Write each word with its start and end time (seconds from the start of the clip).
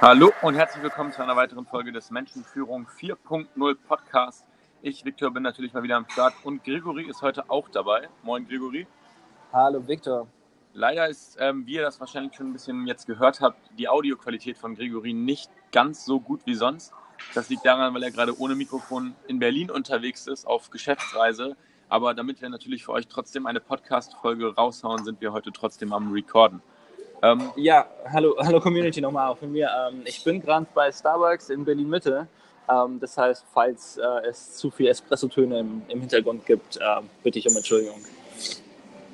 Hallo 0.00 0.32
und 0.42 0.54
herzlich 0.54 0.80
willkommen 0.84 1.10
zu 1.10 1.20
einer 1.24 1.34
weiteren 1.34 1.66
Folge 1.66 1.90
des 1.90 2.12
Menschenführung 2.12 2.86
4.0 2.86 3.76
Podcast. 3.88 4.46
Ich, 4.80 5.04
Viktor, 5.04 5.32
bin 5.32 5.42
natürlich 5.42 5.72
mal 5.72 5.82
wieder 5.82 5.96
am 5.96 6.08
Start 6.08 6.34
und 6.44 6.62
Gregory 6.62 7.10
ist 7.10 7.20
heute 7.20 7.50
auch 7.50 7.68
dabei. 7.68 8.08
Moin, 8.22 8.46
Gregory. 8.46 8.86
Hallo, 9.52 9.82
Viktor. 9.88 10.28
Leider 10.72 11.08
ist, 11.08 11.36
ähm, 11.40 11.66
wie 11.66 11.74
ihr 11.74 11.82
das 11.82 11.98
wahrscheinlich 11.98 12.32
schon 12.36 12.50
ein 12.50 12.52
bisschen 12.52 12.86
jetzt 12.86 13.08
gehört 13.08 13.40
habt, 13.40 13.58
die 13.76 13.88
Audioqualität 13.88 14.56
von 14.56 14.76
Gregory 14.76 15.14
nicht 15.14 15.50
ganz 15.72 16.04
so 16.04 16.20
gut 16.20 16.42
wie 16.44 16.54
sonst. 16.54 16.92
Das 17.34 17.48
liegt 17.48 17.66
daran, 17.66 17.92
weil 17.92 18.04
er 18.04 18.12
gerade 18.12 18.38
ohne 18.38 18.54
Mikrofon 18.54 19.16
in 19.26 19.40
Berlin 19.40 19.68
unterwegs 19.68 20.28
ist, 20.28 20.46
auf 20.46 20.70
Geschäftsreise. 20.70 21.56
Aber 21.88 22.14
damit 22.14 22.40
wir 22.40 22.48
natürlich 22.50 22.84
für 22.84 22.92
euch 22.92 23.08
trotzdem 23.08 23.46
eine 23.46 23.58
Podcast-Folge 23.58 24.54
raushauen, 24.54 25.04
sind 25.04 25.20
wir 25.20 25.32
heute 25.32 25.50
trotzdem 25.50 25.92
am 25.92 26.12
Recorden. 26.12 26.62
Ähm, 27.22 27.50
ja, 27.56 27.86
hallo, 28.12 28.36
hallo 28.44 28.60
Community 28.60 29.00
nochmal 29.00 29.28
auch 29.28 29.38
von 29.38 29.50
mir. 29.50 29.68
Ähm, 29.88 30.02
ich 30.04 30.22
bin 30.22 30.40
gerade 30.40 30.66
bei 30.74 30.92
Starbucks 30.92 31.50
in 31.50 31.64
Berlin 31.64 31.88
Mitte. 31.88 32.28
Ähm, 32.70 33.00
das 33.00 33.16
heißt, 33.16 33.44
falls 33.52 33.96
äh, 33.96 34.26
es 34.28 34.56
zu 34.56 34.70
viele 34.70 34.90
Espresso-Töne 34.90 35.58
im, 35.58 35.82
im, 35.88 36.00
Hintergrund 36.00 36.46
gibt, 36.46 36.76
äh, 36.76 36.80
bitte 37.22 37.38
ich 37.38 37.48
um 37.48 37.56
Entschuldigung. 37.56 38.00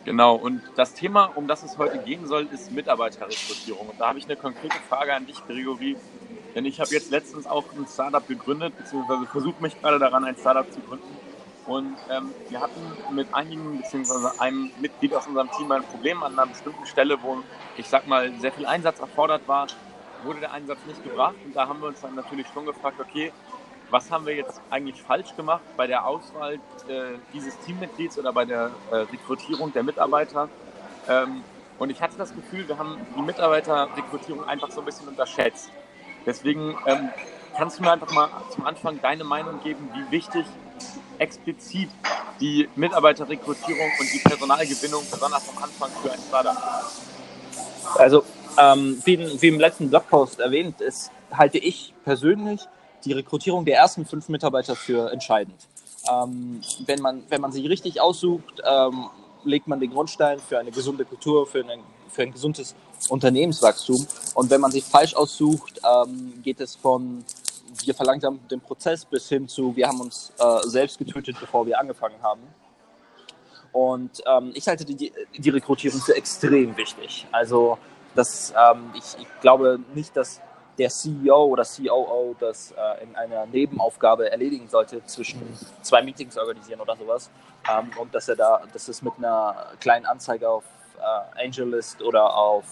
Genau, 0.05 0.35
und 0.35 0.61
das 0.77 0.93
Thema, 0.93 1.33
um 1.35 1.47
das 1.47 1.63
es 1.63 1.79
heute 1.79 1.99
gehen 1.99 2.27
soll, 2.27 2.47
ist 2.53 2.71
Mitarbeiterrekrutierung. 2.73 3.89
Und 3.89 3.99
da 3.99 4.09
habe 4.09 4.19
ich 4.19 4.27
eine 4.27 4.37
konkrete 4.37 4.77
Frage 4.89 5.15
an 5.15 5.27
dich, 5.27 5.37
Gregory. 5.47 5.97
Denn 6.55 6.67
ich 6.67 6.81
habe 6.81 6.91
jetzt 6.91 7.11
letztens 7.11 7.47
auch 7.47 7.65
ein 7.73 7.87
Startup 7.87 8.27
gegründet, 8.27 8.77
beziehungsweise 8.77 9.25
versuche 9.27 9.63
mich 9.63 9.81
gerade 9.81 9.99
daran, 9.99 10.25
ein 10.25 10.37
Startup 10.37 10.71
zu 10.71 10.81
gründen. 10.81 11.05
Und 11.67 11.97
ähm, 12.11 12.35
wir 12.49 12.61
hatten 12.61 12.81
mit 13.15 13.33
einigen, 13.33 13.79
beziehungsweise 13.79 14.39
einem 14.41 14.71
Mitglied 14.81 15.15
aus 15.15 15.27
unserem 15.27 15.51
Team 15.53 15.73
ein 15.73 15.83
Problem 15.85 16.23
an 16.23 16.33
einer 16.33 16.47
bestimmten 16.47 16.87
Stelle, 16.87 17.23
wo, 17.23 17.39
ich 17.77 17.89
sag 17.89 18.07
mal, 18.07 18.33
sehr 18.39 18.53
viel 18.53 18.67
Einsatz 18.67 19.01
erfordert 19.01 19.43
war, 19.47 19.67
wurde 20.25 20.41
der 20.41 20.53
Einsatz 20.53 20.79
nicht 20.87 21.03
gebracht. 21.03 21.37
Und 21.45 21.57
da 21.57 21.67
haben 21.67 21.81
wir 21.81 21.89
uns 21.89 22.01
dann 22.01 22.15
natürlich 22.15 22.47
schon 22.53 22.67
gefragt, 22.67 23.01
okay, 23.01 23.33
was 23.91 24.11
haben 24.11 24.27
wir 24.27 24.35
jetzt 24.35 24.61
eigentlich 24.71 25.03
falsch 25.03 25.37
gemacht 25.37 25.63
bei 25.77 25.87
der 25.87 26.07
Auswahl 26.07 26.55
äh, 26.89 27.19
dieses 27.33 27.59
Teammitglieds 27.61 28.19
oder 28.19 28.33
bei 28.33 28.45
der 28.45 28.71
äh, 28.91 28.97
Rekrutierung 28.97 29.73
der 29.73 29.83
Mitarbeiter? 29.83 30.49
Ähm, 31.09 31.45
und 31.79 31.91
ich 31.91 32.01
hatte 32.01 32.17
das 32.17 32.35
Gefühl, 32.35 32.67
wir 32.69 32.79
haben 32.79 32.97
die 33.17 33.23
Mitarbeiterrekrutierung 33.23 34.47
einfach 34.49 34.71
so 34.71 34.81
ein 34.81 34.85
bisschen 34.85 35.09
unterschätzt. 35.09 35.71
Deswegen 36.27 36.77
ähm, 36.87 37.11
kannst 37.57 37.79
du 37.79 37.83
mir 37.83 37.93
einfach 37.93 38.11
mal 38.13 38.29
zum 38.51 38.65
Anfang 38.67 39.01
deine 39.01 39.25
Meinung 39.25 39.61
geben, 39.63 39.91
wie 39.95 40.11
wichtig 40.11 40.47
explizit 41.19 41.89
die 42.41 42.69
Mitarbeiterrekrutierung 42.77 43.91
und 43.99 44.13
die 44.13 44.19
Personalgewinnung 44.19 45.03
besonders 45.11 45.49
am 45.49 45.63
Anfang 45.63 45.91
für 46.03 46.13
ein 46.13 46.19
Startup? 46.29 46.57
Also, 47.97 48.25
ähm, 48.59 49.01
wie, 49.05 49.41
wie, 49.41 49.49
im 49.49 49.61
letzten 49.61 49.91
Blogpost 49.91 50.41
erwähnt 50.41 50.81
ist, 50.81 51.11
halte 51.33 51.59
ich 51.59 51.93
persönlich 52.05 52.61
die 53.05 53.13
Rekrutierung 53.13 53.65
der 53.65 53.77
ersten 53.77 54.07
fünf 54.07 54.29
Mitarbeiter 54.29 54.77
für 54.77 55.13
entscheidend. 55.13 55.57
Ähm, 56.11 56.61
wenn, 56.87 57.01
man, 57.01 57.23
wenn 57.29 57.41
man 57.41 57.53
sie 57.53 57.67
richtig 57.67 58.01
aussucht, 58.01 58.63
ähm, 58.65 59.09
legt 59.45 59.69
man 59.69 59.81
den 59.81 59.91
Grundstein 59.91 60.39
für 60.39 60.59
eine 60.59 60.71
gesunde 60.71 61.05
Kultur, 61.05 61.47
für 61.47 61.61
ein, 61.61 61.81
für 62.09 62.23
ein 62.23 62.33
gesundes 62.33 62.75
Unternehmenswachstum. 63.09 64.07
Und 64.35 64.51
wenn 64.51 64.61
man 64.61 64.71
sie 64.71 64.81
falsch 64.81 65.15
aussucht, 65.15 65.81
ähm, 65.85 66.41
geht 66.43 66.61
es 66.61 66.75
von 66.75 67.25
wir 67.83 67.95
verlangsamen 67.95 68.47
den 68.49 68.61
Prozess 68.61 69.05
bis 69.05 69.29
hin 69.29 69.49
zu, 69.49 69.75
wir 69.77 69.89
haben 69.89 70.01
uns 70.01 70.33
äh, 70.39 70.69
selbst 70.69 70.99
getötet, 70.99 71.37
bevor 71.41 71.67
wir 71.67 71.79
angefangen 71.79 72.21
haben. 72.23 72.43
Und 73.73 74.23
ähm, 74.27 74.53
ich 74.55 74.69
halte 74.69 74.85
die, 74.85 75.13
die 75.37 75.51
Rekrutierung 75.51 76.01
für 76.01 76.15
extrem 76.15 76.77
wichtig. 76.77 77.27
Also 77.33 77.77
das, 78.15 78.55
ähm, 78.57 78.93
ich, 78.95 79.21
ich, 79.21 79.27
glaube 79.41 79.81
nicht, 79.95 80.17
dass 80.17 80.41
der 80.79 80.91
CEO 80.91 81.47
oder 81.47 81.65
COO 81.65 82.37
das 82.39 82.73
äh, 82.73 83.03
in 83.03 83.17
einer 83.17 83.47
Nebenaufgabe 83.47 84.31
erledigen 84.31 84.69
sollte, 84.69 85.05
zwischen 85.07 85.41
zwei 85.83 86.03
Meetings 86.03 86.39
organisieren 86.39 86.81
oder 86.81 86.97
sowas. 86.97 87.31
Ähm, 87.69 87.91
und 87.99 88.15
dass 88.15 88.29
er 88.29 88.37
da, 88.37 88.63
dass 88.73 88.87
es 88.87 89.03
mit 89.03 89.15
einer 89.19 89.73
kleinen 89.81 90.07
Anzeige 90.07 90.49
auf 90.49 90.65
äh, 90.99 91.45
AngelList 91.45 92.01
oder 92.03 92.37
auf 92.37 92.65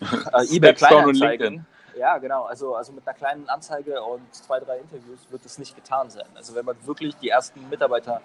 äh, 0.00 0.56
eBay 0.56 0.74
Kleinanzeigen 0.74 1.66
ja, 1.98 2.18
genau. 2.18 2.44
Also, 2.44 2.74
also 2.74 2.92
mit 2.92 3.06
einer 3.06 3.16
kleinen 3.16 3.48
Anzeige 3.48 4.02
und 4.02 4.34
zwei, 4.34 4.60
drei 4.60 4.78
Interviews 4.78 5.20
wird 5.30 5.44
es 5.44 5.58
nicht 5.58 5.74
getan 5.74 6.10
sein. 6.10 6.26
Also 6.34 6.54
wenn 6.54 6.64
man 6.64 6.76
wirklich 6.86 7.16
die 7.16 7.28
ersten 7.28 7.68
Mitarbeiter, 7.68 8.20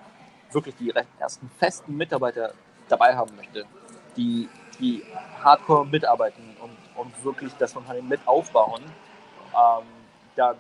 wirklich 0.52 0.76
die 0.76 0.94
ersten 1.20 1.50
festen 1.60 1.96
Mitarbeiter 1.96 2.54
dabei 2.90 3.16
haben 3.16 3.36
möchte, 3.36 3.66
die, 4.16 4.50
die 4.80 5.04
hardcore 5.44 5.86
mitarbeiten 5.86 6.56
und, 6.62 6.78
und 6.96 7.24
wirklich 7.24 7.54
das 7.58 7.76
Unternehmen 7.76 8.08
mit 8.08 8.26
aufbauen, 8.28 8.84
ähm, 8.84 9.86
dann, 10.36 10.58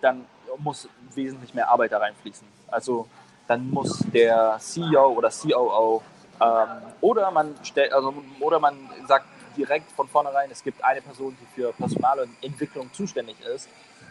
dann 0.00 0.26
muss 0.58 0.88
wesentlich 1.14 1.54
mehr 1.54 1.68
Arbeit 1.68 1.92
da 1.92 1.98
reinfließen. 1.98 2.46
Also 2.68 3.08
dann 3.46 3.70
muss 3.70 3.98
der 4.12 4.56
CEO 4.58 5.12
oder 5.12 5.30
COO 5.30 6.02
ähm, 6.40 6.68
oder 7.00 7.30
man 7.30 7.54
stellt, 7.62 7.92
also 7.92 8.14
oder 8.40 8.58
man 8.58 8.90
sagt, 9.06 9.26
direkt 9.56 9.90
von 9.92 10.08
vornherein, 10.08 10.50
es 10.50 10.62
gibt 10.62 10.82
eine 10.82 11.00
Person, 11.00 11.36
die 11.40 11.46
für 11.54 11.72
Personal 11.72 12.20
und 12.20 12.30
Entwicklung 12.42 12.92
zuständig 12.92 13.36
ist. 13.54 13.68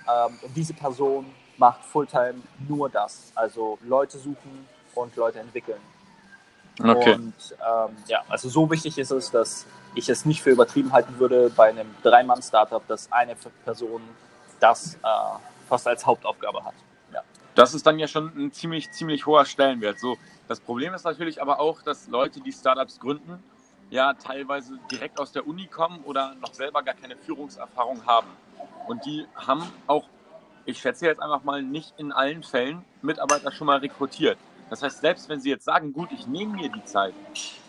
Ähm, 0.08 0.38
und 0.42 0.56
diese 0.56 0.74
Person 0.74 1.26
macht 1.58 1.84
Fulltime 1.86 2.36
nur 2.68 2.90
das. 2.90 3.32
Also 3.36 3.78
Leute 3.84 4.18
suchen 4.18 4.68
und 4.96 5.16
Leute 5.16 5.40
entwickeln. 5.40 5.80
Okay. 6.80 7.14
Und 7.14 7.34
ähm, 7.52 7.96
ja, 8.08 8.24
also 8.30 8.50
so 8.50 8.70
wichtig 8.72 8.98
ist 8.98 9.12
es, 9.12 9.30
dass 9.30 9.68
ich 9.96 10.10
es 10.10 10.26
nicht 10.26 10.42
für 10.42 10.50
übertrieben 10.50 10.92
halten 10.92 11.20
würde 11.20 11.52
bei 11.56 11.70
einem 11.70 11.94
Drei-Mann-Startup, 12.02 12.86
dass 12.88 13.12
eine 13.12 13.36
Person 13.64 14.02
das 14.60 14.96
äh, 14.96 14.98
fast 15.70 15.88
als 15.88 16.06
Hauptaufgabe 16.06 16.64
hat. 16.64 16.74
Ja. 17.14 17.22
Das 17.54 17.74
ist 17.74 17.86
dann 17.86 18.00
ja 18.00 18.08
schon 18.08 18.32
ein 18.36 18.52
ziemlich, 18.52 18.92
ziemlich 18.92 19.26
hoher 19.28 19.46
Stellenwert. 19.46 20.00
So, 20.00 20.18
das 20.48 20.60
Problem 20.60 20.94
ist 20.94 21.04
natürlich 21.04 21.42
aber 21.42 21.60
auch, 21.60 21.84
dass 21.84 22.08
Leute, 22.08 22.42
die 22.42 22.52
Startups 22.52 23.00
gründen, 23.00 23.44
ja 23.94 24.14
teilweise 24.14 24.80
direkt 24.92 25.20
aus 25.20 25.32
der 25.32 25.48
Uni 25.48 25.68
kommen 25.68 26.04
oder 26.06 26.34
noch 26.42 26.54
selber 26.54 26.82
gar 26.82 26.96
keine 26.96 27.16
Führungserfahrung 27.16 28.06
haben. 28.08 28.28
Und 28.88 29.06
die 29.06 29.26
haben 29.36 29.64
auch, 29.86 30.06
ich 30.66 30.80
schätze 30.80 31.06
jetzt 31.06 31.22
einfach 31.22 31.44
mal, 31.44 31.62
nicht 31.62 31.94
in 31.98 32.12
allen 32.12 32.42
Fällen 32.42 32.84
Mitarbeiter 33.04 33.52
schon 33.52 33.68
mal 33.68 33.78
rekrutiert. 33.78 34.38
Das 34.72 34.82
heißt, 34.82 35.02
selbst 35.02 35.30
wenn 35.30 35.40
sie 35.40 35.52
jetzt 35.52 35.66
sagen, 35.66 35.94
gut, 35.94 36.12
ich 36.12 36.26
nehme 36.26 36.54
mir 36.54 36.70
die 36.70 36.84
Zeit 36.86 37.14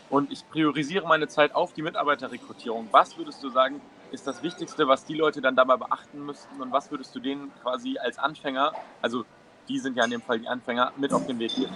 und 0.09 0.33
ich 0.33 0.49
priorisiere 0.49 1.07
meine 1.07 1.29
Zeit 1.29 1.55
auf 1.55 1.75
die 1.75 1.83
Mitarbeiterrekrutierung, 1.83 2.89
was 2.91 3.19
würdest 3.19 3.43
du 3.43 3.51
sagen, 3.51 3.83
ist 4.11 4.27
das 4.27 4.43
Wichtigste, 4.43 4.89
was 4.89 5.05
die 5.05 5.15
Leute 5.15 5.43
dann 5.43 5.57
dabei 5.57 5.77
beachten 5.77 6.25
müssten 6.25 6.59
und 6.63 6.73
was 6.73 6.91
würdest 6.91 7.15
du 7.15 7.21
denen 7.21 7.53
quasi 7.61 7.99
als 7.99 8.19
Anfänger, 8.19 8.73
also 9.03 9.27
die 9.69 9.79
sind 9.79 9.95
ja 9.97 10.05
in 10.05 10.11
dem 10.11 10.23
Fall 10.23 10.41
die 10.41 10.49
Anfänger, 10.49 10.93
mit 10.97 11.13
auf 11.13 11.27
den 11.27 11.39
Weg 11.39 11.55
geben? 11.55 11.75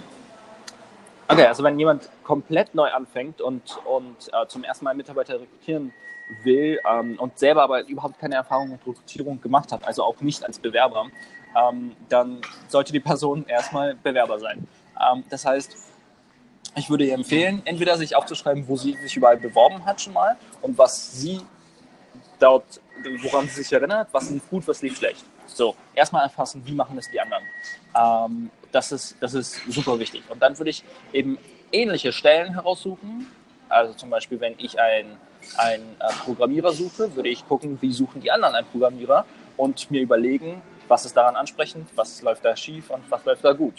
Okay, 1.31 1.45
also 1.45 1.63
wenn 1.63 1.77
jemand 1.77 2.09
komplett 2.23 2.73
neu 2.73 2.89
anfängt 2.89 3.39
und, 3.39 3.77
und 3.85 4.15
äh, 4.33 4.47
zum 4.47 4.63
ersten 4.63 4.83
Mal 4.83 4.95
Mitarbeiter 4.95 5.39
rekrutieren 5.39 5.93
will 6.43 6.79
ähm, 6.91 7.19
und 7.19 7.37
selber 7.37 7.61
aber 7.61 7.87
überhaupt 7.87 8.17
keine 8.17 8.33
Erfahrung 8.33 8.69
mit 8.69 8.79
Rekrutierung 8.79 9.39
gemacht 9.39 9.71
hat, 9.71 9.85
also 9.85 10.03
auch 10.03 10.19
nicht 10.21 10.43
als 10.43 10.57
Bewerber, 10.57 11.05
ähm, 11.55 11.95
dann 12.09 12.41
sollte 12.67 12.91
die 12.93 12.99
Person 12.99 13.45
erstmal 13.47 13.93
Bewerber 13.93 14.39
sein. 14.39 14.67
Ähm, 14.99 15.23
das 15.29 15.45
heißt, 15.45 15.77
ich 16.75 16.89
würde 16.89 17.05
ihr 17.05 17.13
empfehlen, 17.13 17.61
entweder 17.65 17.95
sich 17.95 18.15
aufzuschreiben, 18.15 18.67
wo 18.67 18.75
sie 18.75 18.93
sich 18.93 19.15
überall 19.15 19.37
beworben 19.37 19.85
hat 19.85 20.01
schon 20.01 20.13
mal 20.13 20.35
und 20.63 20.79
was 20.79 21.13
sie 21.13 21.41
dort, 22.39 22.81
woran 23.21 23.47
sie 23.47 23.61
sich 23.61 23.71
erinnert, 23.71 24.07
was 24.13 24.31
lief 24.31 24.49
gut, 24.49 24.67
was 24.67 24.81
lief 24.81 24.97
schlecht. 24.97 25.23
So, 25.45 25.75
erstmal 25.93 26.23
erfassen, 26.23 26.63
wie 26.65 26.73
machen 26.73 26.97
es 26.97 27.07
die 27.11 27.19
anderen. 27.21 27.43
Ähm, 27.95 28.51
das, 28.71 28.91
ist, 28.91 29.15
das 29.19 29.33
ist 29.33 29.61
super 29.67 29.99
wichtig. 29.99 30.23
Und 30.29 30.41
dann 30.41 30.57
würde 30.57 30.69
ich 30.69 30.83
eben 31.13 31.37
ähnliche 31.71 32.11
Stellen 32.11 32.53
heraussuchen. 32.53 33.27
Also 33.67 33.93
zum 33.93 34.09
Beispiel, 34.09 34.39
wenn 34.39 34.55
ich 34.57 34.79
einen, 34.79 35.17
äh, 35.57 35.79
Programmierer 36.25 36.71
suche, 36.71 37.15
würde 37.15 37.29
ich 37.29 37.47
gucken, 37.47 37.77
wie 37.81 37.93
suchen 37.93 38.21
die 38.21 38.31
anderen 38.31 38.55
einen 38.55 38.67
Programmierer 38.67 39.25
und 39.57 39.89
mir 39.91 40.01
überlegen, 40.01 40.61
was 40.87 41.05
ist 41.05 41.15
daran 41.15 41.35
ansprechend, 41.35 41.87
was 41.95 42.21
läuft 42.21 42.43
da 42.43 42.55
schief 42.55 42.89
und 42.89 43.09
was 43.09 43.23
läuft 43.25 43.45
da 43.45 43.53
gut. 43.53 43.75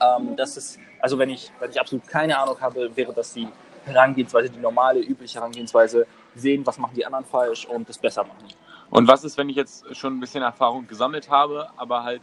Ähm, 0.00 0.34
das 0.36 0.56
ist, 0.56 0.78
also 1.00 1.18
wenn 1.18 1.30
ich, 1.30 1.50
wenn 1.60 1.70
ich 1.70 1.80
absolut 1.80 2.06
keine 2.06 2.38
Ahnung 2.38 2.60
habe, 2.60 2.94
wäre 2.96 3.12
das 3.12 3.34
die 3.34 3.48
Herangehensweise, 3.84 4.50
die 4.50 4.58
normale, 4.58 5.00
übliche 5.00 5.38
Herangehensweise, 5.38 6.06
sehen, 6.34 6.64
was 6.66 6.78
machen 6.78 6.94
die 6.94 7.04
anderen 7.04 7.24
falsch 7.24 7.66
und 7.66 7.88
es 7.88 7.98
besser 7.98 8.24
machen. 8.24 8.46
Und 8.90 9.08
was 9.08 9.24
ist, 9.24 9.36
wenn 9.38 9.48
ich 9.48 9.56
jetzt 9.56 9.84
schon 9.96 10.16
ein 10.16 10.20
bisschen 10.20 10.42
Erfahrung 10.42 10.86
gesammelt 10.86 11.30
habe, 11.30 11.70
aber 11.76 12.02
halt 12.02 12.22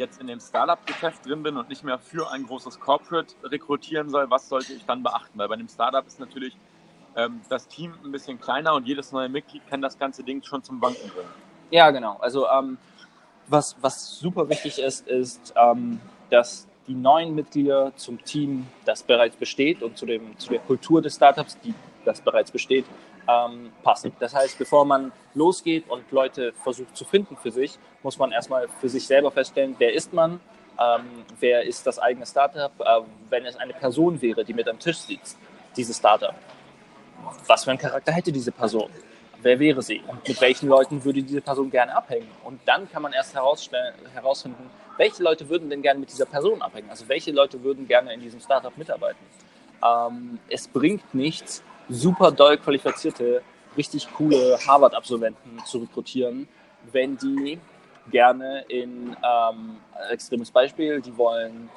jetzt 0.00 0.20
in 0.20 0.26
dem 0.26 0.40
Startup-Geschäft 0.40 1.24
drin 1.24 1.44
bin 1.44 1.56
und 1.56 1.68
nicht 1.68 1.84
mehr 1.84 1.98
für 1.98 2.30
ein 2.32 2.44
großes 2.44 2.80
Corporate 2.80 3.32
rekrutieren 3.44 4.10
soll, 4.10 4.28
was 4.28 4.48
sollte 4.48 4.72
ich 4.72 4.84
dann 4.84 5.02
beachten? 5.04 5.38
Weil 5.38 5.46
bei 5.46 5.54
einem 5.54 5.68
Startup 5.68 6.04
ist 6.04 6.18
natürlich 6.18 6.56
ähm, 7.16 7.40
das 7.48 7.68
Team 7.68 7.94
ein 8.04 8.10
bisschen 8.10 8.40
kleiner 8.40 8.74
und 8.74 8.86
jedes 8.86 9.12
neue 9.12 9.28
Mitglied 9.28 9.62
kann 9.68 9.80
das 9.80 9.98
ganze 9.98 10.24
Ding 10.24 10.42
schon 10.42 10.64
zum 10.64 10.80
Banken 10.80 11.08
bringen. 11.10 11.30
Ja, 11.70 11.90
genau. 11.90 12.16
Also 12.20 12.48
ähm, 12.48 12.78
was, 13.46 13.76
was 13.80 14.18
super 14.18 14.48
wichtig 14.48 14.78
ist, 14.78 15.06
ist, 15.06 15.52
ähm, 15.56 16.00
dass 16.30 16.66
die 16.86 16.94
neuen 16.94 17.34
Mitglieder 17.34 17.92
zum 17.96 18.22
Team, 18.24 18.66
das 18.84 19.02
bereits 19.02 19.36
besteht 19.36 19.82
und 19.82 19.96
zu, 19.96 20.06
dem, 20.06 20.36
zu 20.38 20.50
der 20.50 20.60
Kultur 20.60 21.00
des 21.02 21.14
Startups, 21.14 21.58
die 21.60 21.74
das 22.04 22.20
bereits 22.20 22.50
besteht, 22.50 22.86
ähm, 23.30 23.72
passen. 23.82 24.12
Das 24.18 24.34
heißt, 24.34 24.58
bevor 24.58 24.84
man 24.84 25.12
losgeht 25.34 25.88
und 25.88 26.10
Leute 26.10 26.52
versucht 26.52 26.96
zu 26.96 27.04
finden 27.04 27.36
für 27.36 27.50
sich, 27.50 27.78
muss 28.02 28.18
man 28.18 28.32
erstmal 28.32 28.68
für 28.80 28.88
sich 28.88 29.06
selber 29.06 29.30
feststellen, 29.30 29.76
wer 29.78 29.92
ist 29.92 30.12
man, 30.12 30.40
ähm, 30.78 31.24
wer 31.38 31.62
ist 31.62 31.86
das 31.86 31.98
eigene 31.98 32.26
Startup, 32.26 32.72
äh, 32.80 33.00
wenn 33.28 33.44
es 33.44 33.56
eine 33.56 33.72
Person 33.72 34.20
wäre, 34.20 34.44
die 34.44 34.54
mit 34.54 34.68
am 34.68 34.78
Tisch 34.78 34.98
sitzt, 34.98 35.38
dieses 35.76 35.96
Startup. 35.98 36.34
Was 37.46 37.64
für 37.64 37.70
einen 37.70 37.78
Charakter 37.78 38.12
hätte 38.12 38.32
diese 38.32 38.50
Person? 38.50 38.90
Wer 39.42 39.58
wäre 39.58 39.82
sie? 39.82 40.02
Und 40.06 40.26
mit 40.26 40.40
welchen 40.40 40.68
Leuten 40.68 41.02
würde 41.02 41.22
diese 41.22 41.40
Person 41.40 41.70
gerne 41.70 41.94
abhängen? 41.94 42.28
Und 42.44 42.60
dann 42.66 42.90
kann 42.90 43.02
man 43.02 43.12
erst 43.12 43.34
herausfinden, 43.34 44.70
welche 44.96 45.22
Leute 45.22 45.48
würden 45.48 45.70
denn 45.70 45.80
gerne 45.80 46.00
mit 46.00 46.10
dieser 46.10 46.26
Person 46.26 46.60
abhängen? 46.60 46.90
Also 46.90 47.08
welche 47.08 47.30
Leute 47.32 47.62
würden 47.62 47.86
gerne 47.86 48.12
in 48.12 48.20
diesem 48.20 48.40
Startup 48.40 48.76
mitarbeiten? 48.76 49.24
Ähm, 49.82 50.38
es 50.48 50.68
bringt 50.68 51.14
nichts, 51.14 51.62
super 51.90 52.30
doll 52.30 52.56
qualifizierte, 52.56 53.42
richtig 53.76 54.08
coole 54.14 54.58
Harvard-Absolventen 54.66 55.58
zu 55.64 55.78
rekrutieren, 55.78 56.48
wenn 56.92 57.16
die 57.16 57.58
gerne 58.10 58.64
in, 58.68 59.16
ähm, 59.22 59.76
extremes 60.10 60.50
Beispiel, 60.50 61.00
die 61.00 61.16
wollen 61.16 61.68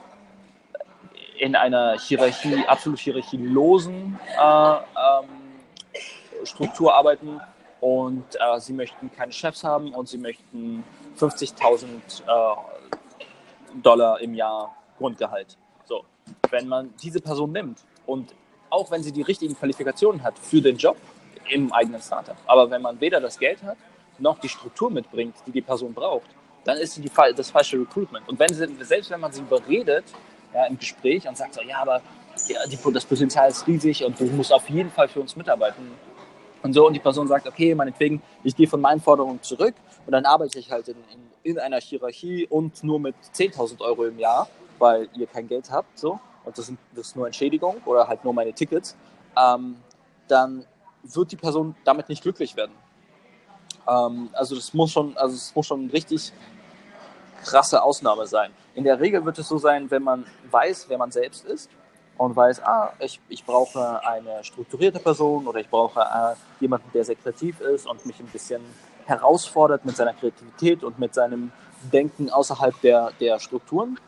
in 1.37 1.55
einer 1.55 1.99
Hierarchie, 1.99 2.63
absolut 2.67 2.99
hierarchielosen 2.99 4.19
äh, 4.39 4.73
ähm, 4.73 5.29
Struktur 6.43 6.93
arbeiten 6.93 7.41
und 7.81 8.23
äh, 8.35 8.59
sie 8.59 8.73
möchten 8.73 9.11
keine 9.11 9.31
Chefs 9.31 9.63
haben 9.63 9.93
und 9.93 10.07
sie 10.07 10.17
möchten 10.17 10.83
50.000 11.17 11.85
äh, 12.21 12.55
Dollar 13.81 14.21
im 14.21 14.33
Jahr 14.33 14.75
Grundgehalt. 14.97 15.57
So, 15.85 16.05
wenn 16.49 16.67
man 16.67 16.93
diese 17.01 17.19
Person 17.19 17.51
nimmt 17.51 17.79
und 18.05 18.33
auch 18.73 18.89
wenn 18.89 19.03
sie 19.03 19.11
die 19.11 19.21
richtigen 19.21 19.55
Qualifikationen 19.55 20.23
hat 20.23 20.37
für 20.39 20.61
den 20.61 20.77
Job 20.77 20.97
im 21.49 21.71
eigenen 21.71 22.01
Startup, 22.01 22.35
aber 22.47 22.69
wenn 22.71 22.81
man 22.81 22.99
weder 22.99 23.19
das 23.21 23.37
Geld 23.37 23.61
hat 23.63 23.77
noch 24.17 24.39
die 24.39 24.49
Struktur 24.49 24.89
mitbringt, 24.89 25.35
die 25.45 25.51
die 25.51 25.61
Person 25.61 25.93
braucht, 25.93 26.29
dann 26.63 26.77
ist 26.77 26.93
sie 26.95 27.09
das 27.35 27.49
falsche 27.49 27.79
Recruitment. 27.79 28.27
Und 28.27 28.39
wenn 28.39 28.53
sie, 28.53 28.67
selbst 28.81 29.09
wenn 29.09 29.19
man 29.19 29.31
sie 29.31 29.41
überredet 29.41 30.05
ja, 30.53 30.65
im 30.65 30.77
Gespräch 30.77 31.27
und 31.27 31.37
sagt 31.37 31.55
so, 31.55 31.61
ja, 31.61 31.81
aber 31.81 32.01
ja, 32.47 32.59
die, 32.67 32.77
das 32.91 33.05
Potenzial 33.05 33.49
ist 33.49 33.67
riesig 33.67 34.03
und 34.03 34.19
du 34.19 34.25
musst 34.25 34.51
auf 34.51 34.69
jeden 34.69 34.89
Fall 34.89 35.07
für 35.07 35.19
uns 35.19 35.35
mitarbeiten. 35.35 35.91
Und 36.61 36.73
so, 36.73 36.87
und 36.87 36.93
die 36.93 36.99
Person 36.99 37.27
sagt, 37.27 37.45
okay, 37.47 37.75
meinetwegen, 37.75 38.21
ich 38.43 38.55
gehe 38.55 38.67
von 38.67 38.79
meinen 38.79 39.01
Forderungen 39.01 39.41
zurück 39.41 39.75
und 40.05 40.13
dann 40.13 40.25
arbeite 40.25 40.57
ich 40.57 40.71
halt 40.71 40.87
in, 40.87 40.95
in, 41.43 41.51
in 41.51 41.59
einer 41.59 41.79
Hierarchie 41.79 42.47
und 42.49 42.83
nur 42.83 42.99
mit 42.99 43.15
10.000 43.35 43.81
Euro 43.81 44.05
im 44.05 44.17
Jahr, 44.17 44.47
weil 44.79 45.09
ihr 45.15 45.27
kein 45.27 45.47
Geld 45.47 45.69
habt, 45.69 45.99
so, 45.99 46.19
und 46.45 46.57
das, 46.57 46.67
sind, 46.67 46.79
das 46.95 47.07
ist 47.07 47.15
nur 47.15 47.25
Entschädigung 47.25 47.77
oder 47.85 48.07
halt 48.07 48.23
nur 48.23 48.33
meine 48.33 48.53
Tickets, 48.53 48.95
ähm, 49.37 49.77
dann 50.27 50.65
wird 51.03 51.31
die 51.31 51.35
Person 51.35 51.75
damit 51.83 52.09
nicht 52.09 52.21
glücklich 52.21 52.55
werden. 52.55 52.71
Ähm, 53.87 54.29
also 54.33 54.55
das 54.55 54.73
muss 54.73 54.91
schon, 54.91 55.17
also 55.17 55.35
es 55.35 55.53
muss 55.55 55.65
schon 55.65 55.89
richtig 55.89 56.31
krasse 57.43 57.81
Ausnahme 57.81 58.25
sein. 58.25 58.51
In 58.75 58.83
der 58.83 58.99
Regel 58.99 59.23
wird 59.25 59.37
es 59.37 59.47
so 59.47 59.57
sein, 59.57 59.91
wenn 59.91 60.03
man 60.03 60.25
weiß, 60.49 60.85
wer 60.87 60.97
man 60.97 61.11
selbst 61.11 61.45
ist 61.45 61.69
und 62.17 62.35
weiß, 62.35 62.63
ah, 62.63 62.93
ich, 62.99 63.19
ich 63.29 63.45
brauche 63.45 64.01
eine 64.05 64.43
strukturierte 64.43 64.99
Person 64.99 65.47
oder 65.47 65.59
ich 65.59 65.69
brauche 65.69 65.99
äh, 65.99 66.35
jemanden, 66.59 66.89
der 66.93 67.03
sehr 67.03 67.15
kreativ 67.15 67.59
ist 67.59 67.85
und 67.87 68.05
mich 68.05 68.19
ein 68.19 68.27
bisschen 68.27 68.61
herausfordert 69.05 69.85
mit 69.85 69.97
seiner 69.97 70.13
Kreativität 70.13 70.83
und 70.83 70.99
mit 70.99 71.13
seinem 71.13 71.51
Denken 71.91 72.29
außerhalb 72.29 72.79
der, 72.81 73.11
der 73.19 73.39
Strukturen. 73.39 73.99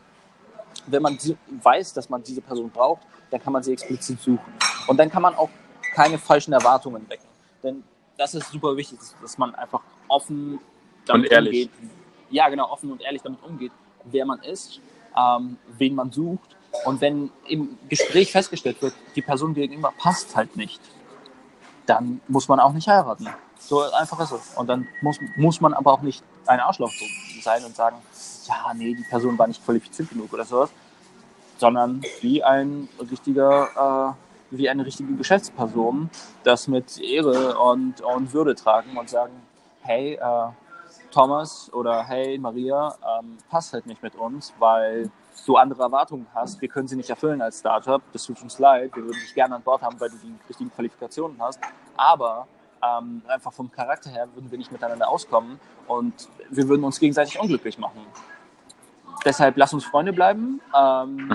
Wenn 0.86 1.02
man 1.02 1.18
weiß, 1.62 1.94
dass 1.94 2.08
man 2.08 2.22
diese 2.22 2.40
Person 2.40 2.70
braucht, 2.70 3.02
dann 3.30 3.42
kann 3.42 3.52
man 3.52 3.62
sie 3.62 3.72
explizit 3.72 4.20
suchen. 4.20 4.52
Und 4.86 4.96
dann 4.98 5.10
kann 5.10 5.22
man 5.22 5.34
auch 5.34 5.50
keine 5.94 6.18
falschen 6.18 6.52
Erwartungen 6.52 7.08
wecken. 7.08 7.26
Denn 7.62 7.82
das 8.16 8.34
ist 8.34 8.50
super 8.50 8.76
wichtig, 8.76 8.98
dass 9.20 9.38
man 9.38 9.54
einfach 9.54 9.80
offen 10.08 10.58
damit 11.06 11.30
und 11.30 11.32
ehrlich. 11.32 11.70
umgeht. 11.70 11.90
Ja, 12.30 12.48
genau, 12.48 12.70
offen 12.70 12.90
und 12.90 13.02
ehrlich 13.02 13.22
damit 13.22 13.42
umgeht, 13.42 13.72
wer 14.04 14.26
man 14.26 14.40
ist, 14.42 14.80
ähm, 15.16 15.56
wen 15.78 15.94
man 15.94 16.10
sucht. 16.12 16.56
Und 16.84 17.00
wenn 17.00 17.30
im 17.48 17.78
Gespräch 17.88 18.32
festgestellt 18.32 18.80
wird, 18.82 18.94
die 19.14 19.22
Person 19.22 19.54
gegenüber 19.54 19.92
passt 19.96 20.36
halt 20.36 20.56
nicht, 20.56 20.80
dann 21.86 22.20
muss 22.28 22.48
man 22.48 22.60
auch 22.60 22.72
nicht 22.72 22.88
heiraten. 22.88 23.28
So 23.58 23.82
einfach 23.92 24.20
ist 24.20 24.32
es. 24.32 24.54
Und 24.56 24.66
dann 24.66 24.86
muss, 25.00 25.18
muss 25.36 25.60
man 25.60 25.72
aber 25.72 25.92
auch 25.92 26.02
nicht 26.02 26.22
ein 26.46 26.60
Arschloch 26.60 26.92
sein 27.40 27.64
und 27.64 27.74
sagen, 27.74 27.96
ja, 28.46 28.72
nee, 28.74 28.94
die 28.94 29.04
Person 29.08 29.38
war 29.38 29.46
nicht 29.46 29.64
qualifiziert 29.64 30.10
genug 30.10 30.32
oder 30.32 30.44
sowas, 30.44 30.70
sondern 31.58 32.02
wie 32.20 32.42
ein 32.42 32.88
richtiger 33.10 34.14
äh, 34.14 34.26
wie 34.50 34.68
eine 34.68 34.86
richtige 34.86 35.14
Geschäftsperson 35.14 36.10
das 36.44 36.68
mit 36.68 36.98
Ehre 37.00 37.58
und, 37.58 38.00
und 38.00 38.32
Würde 38.32 38.54
tragen 38.54 38.96
und 38.96 39.08
sagen, 39.08 39.32
hey, 39.80 40.14
äh, 40.14 40.48
Thomas 41.10 41.72
oder 41.72 42.04
hey, 42.04 42.38
Maria, 42.38 42.94
ähm, 43.18 43.38
passt 43.48 43.72
halt 43.72 43.86
nicht 43.86 44.02
mit 44.02 44.14
uns, 44.16 44.52
weil 44.58 45.10
du 45.46 45.56
andere 45.56 45.82
Erwartungen 45.82 46.26
hast. 46.34 46.60
Wir 46.60 46.68
können 46.68 46.88
sie 46.88 46.96
nicht 46.96 47.10
erfüllen 47.10 47.40
als 47.40 47.60
Startup. 47.60 48.02
Das 48.12 48.24
tut 48.24 48.42
uns 48.42 48.58
leid. 48.58 48.94
Wir 48.94 49.04
würden 49.04 49.18
dich 49.20 49.34
gerne 49.34 49.54
an 49.54 49.62
Bord 49.62 49.82
haben, 49.82 49.98
weil 50.00 50.10
du 50.10 50.16
die 50.16 50.34
richtigen 50.48 50.70
Qualifikationen 50.70 51.40
hast. 51.40 51.60
Aber 51.96 52.46
ähm, 52.98 53.22
einfach 53.28 53.52
vom 53.52 53.70
Charakter 53.70 54.10
her 54.10 54.28
würden 54.34 54.50
wir 54.50 54.58
nicht 54.58 54.72
miteinander 54.72 55.08
auskommen 55.08 55.60
und 55.86 56.28
wir 56.50 56.68
würden 56.68 56.84
uns 56.84 57.00
gegenseitig 57.00 57.38
unglücklich 57.38 57.78
machen. 57.78 58.00
Deshalb 59.24 59.56
lass 59.56 59.72
uns 59.72 59.84
Freunde 59.84 60.12
bleiben. 60.12 60.60
Ähm, 60.76 61.32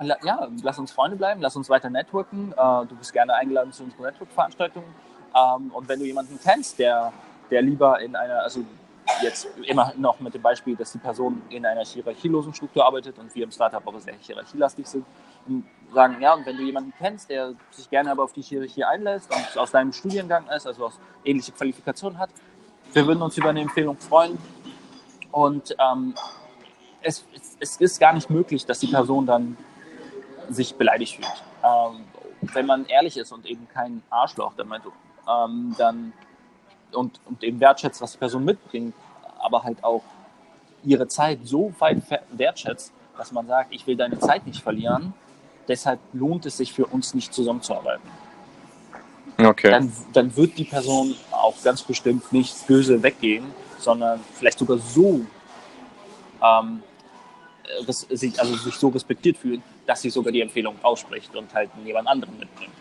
ja, 0.22 0.48
lass 0.62 0.78
uns 0.78 0.92
Freunde 0.92 1.16
bleiben, 1.16 1.40
lass 1.40 1.56
uns 1.56 1.68
weiter 1.68 1.90
networken. 1.90 2.52
Äh, 2.52 2.86
du 2.86 2.94
bist 2.96 3.12
gerne 3.12 3.34
eingeladen 3.34 3.72
zu 3.72 3.84
unseren 3.84 4.02
Network-Veranstaltungen. 4.02 4.94
Ähm, 5.34 5.70
und 5.72 5.88
wenn 5.88 5.98
du 5.98 6.04
jemanden 6.04 6.38
kennst, 6.42 6.78
der, 6.78 7.12
der 7.50 7.62
lieber 7.62 8.00
in 8.00 8.14
einer, 8.14 8.42
also 8.42 8.64
jetzt 9.22 9.48
immer 9.66 9.92
noch 9.96 10.20
mit 10.20 10.34
dem 10.34 10.42
Beispiel, 10.42 10.76
dass 10.76 10.92
die 10.92 10.98
Person 10.98 11.42
in 11.48 11.66
einer 11.66 11.84
hierarchielosen 11.84 12.54
Struktur 12.54 12.84
arbeitet 12.84 13.18
und 13.18 13.34
wir 13.34 13.44
im 13.44 13.50
Startup 13.50 13.86
aber 13.86 14.00
sehr 14.00 14.14
hierarchielastig 14.14 14.86
sind, 14.86 15.04
sagen, 15.92 16.16
ja, 16.20 16.34
und 16.34 16.46
wenn 16.46 16.56
du 16.56 16.62
jemanden 16.62 16.92
kennst, 16.98 17.28
der 17.28 17.54
sich 17.70 17.88
gerne 17.90 18.10
aber 18.10 18.24
auf 18.24 18.32
die 18.32 18.42
Hierarchie 18.42 18.84
einlässt 18.84 19.30
und 19.34 19.58
aus 19.58 19.70
deinem 19.70 19.92
Studiengang 19.92 20.48
ist, 20.48 20.66
also 20.66 20.86
aus 20.86 20.98
ähnliche 21.24 21.52
Qualifikationen 21.52 22.18
hat, 22.18 22.30
wir 22.92 23.06
würden 23.06 23.22
uns 23.22 23.36
über 23.36 23.50
eine 23.50 23.60
Empfehlung 23.60 23.96
freuen. 23.98 24.38
Und 25.30 25.74
ähm, 25.78 26.14
es, 27.02 27.24
es 27.58 27.76
ist 27.76 28.00
gar 28.00 28.12
nicht 28.12 28.30
möglich, 28.30 28.66
dass 28.66 28.80
die 28.80 28.86
Person 28.86 29.26
dann 29.26 29.56
sich 30.50 30.74
beleidigt 30.74 31.16
fühlt. 31.16 31.42
Ähm, 31.62 32.04
wenn 32.54 32.66
man 32.66 32.86
ehrlich 32.86 33.16
ist 33.16 33.32
und 33.32 33.46
eben 33.46 33.68
kein 33.68 34.02
Arschloch 34.10 34.52
damit, 34.56 34.82
ähm, 35.28 35.74
dann 35.78 36.12
und, 36.92 37.20
und 37.24 37.42
eben 37.42 37.60
wertschätzt, 37.60 38.02
was 38.02 38.12
die 38.12 38.18
Person 38.18 38.44
mitbringt, 38.44 38.94
aber 39.38 39.62
halt 39.62 39.82
auch 39.82 40.02
ihre 40.84 41.06
Zeit 41.08 41.38
so 41.44 41.72
weit 41.78 42.02
wertschätzt, 42.32 42.92
dass 43.16 43.32
man 43.32 43.46
sagt, 43.46 43.72
ich 43.72 43.86
will 43.86 43.96
deine 43.96 44.18
Zeit 44.18 44.46
nicht 44.46 44.62
verlieren, 44.62 45.14
deshalb 45.68 46.00
lohnt 46.12 46.46
es 46.46 46.56
sich 46.56 46.72
für 46.72 46.86
uns 46.86 47.14
nicht 47.14 47.32
zusammenzuarbeiten. 47.32 48.08
Okay. 49.38 49.70
Dann, 49.70 49.92
dann 50.12 50.36
wird 50.36 50.58
die 50.58 50.64
Person 50.64 51.14
auch 51.30 51.54
ganz 51.62 51.82
bestimmt 51.82 52.32
nicht 52.32 52.66
böse 52.66 53.02
weggehen, 53.02 53.44
sondern 53.78 54.20
vielleicht 54.34 54.58
sogar 54.58 54.78
so 54.78 55.24
ähm, 56.42 56.82
sich, 57.86 58.38
also 58.38 58.54
sich 58.56 58.74
so 58.74 58.88
respektiert 58.88 59.36
fühlen, 59.36 59.62
dass 59.86 60.02
sie 60.02 60.10
sogar 60.10 60.32
die 60.32 60.40
Empfehlung 60.40 60.76
ausspricht 60.82 61.34
und 61.34 61.52
halt 61.54 61.70
jemand 61.84 62.08
anderen 62.08 62.38
mitbringt. 62.38 62.72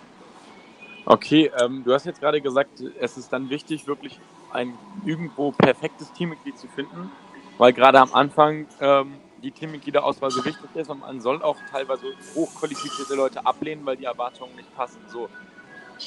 Okay, 1.05 1.51
ähm, 1.59 1.83
du 1.83 1.93
hast 1.93 2.05
jetzt 2.05 2.19
gerade 2.19 2.41
gesagt, 2.41 2.81
es 3.00 3.17
ist 3.17 3.33
dann 3.33 3.50
wichtig, 3.50 3.88
wirklich 3.88 4.19
ein 4.53 4.73
irgendwo 5.05 5.51
perfektes 5.51 6.11
Teammitglied 6.13 6.57
zu 6.57 6.67
finden, 6.67 7.11
weil 7.57 7.73
gerade 7.73 8.00
am 8.00 8.13
Anfang 8.13 8.67
ähm, 8.79 9.15
die 9.41 9.51
Teammitgliederauswahl 9.51 10.31
so 10.31 10.43
wichtig 10.45 10.69
ist 10.75 10.89
und 10.89 11.00
man 11.00 11.21
soll 11.21 11.41
auch 11.41 11.57
teilweise 11.71 12.05
hochqualifizierte 12.36 13.15
Leute 13.15 13.45
ablehnen, 13.45 13.86
weil 13.86 13.98
die 13.98 14.05
Erwartungen 14.05 14.55
nicht 14.55 14.74
passen. 14.75 15.00
So, 15.12 15.29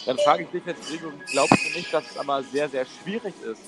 dann 0.07 0.19
frage 0.19 0.45
ich 0.45 0.50
dich 0.50 0.64
jetzt, 0.67 0.88
Gregor, 0.88 1.12
glaubst 1.31 1.53
du 1.53 1.79
nicht, 1.79 1.93
dass 1.93 2.11
es 2.11 2.19
aber 2.19 2.43
sehr, 2.43 2.69
sehr 2.69 2.85
schwierig 2.87 3.35
ist, 3.43 3.62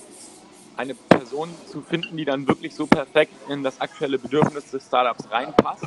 eine 0.76 0.94
Person 0.94 1.54
zu 1.66 1.80
finden, 1.80 2.16
die 2.16 2.25
dann 2.25 2.46
wirklich 2.46 2.75
so 2.75 2.87
perfekt 2.87 3.32
in 3.49 3.62
das 3.62 3.80
aktuelle 3.80 4.18
Bedürfnis 4.18 4.70
des 4.70 4.87
Startups 4.87 5.30
reinpasst? 5.30 5.85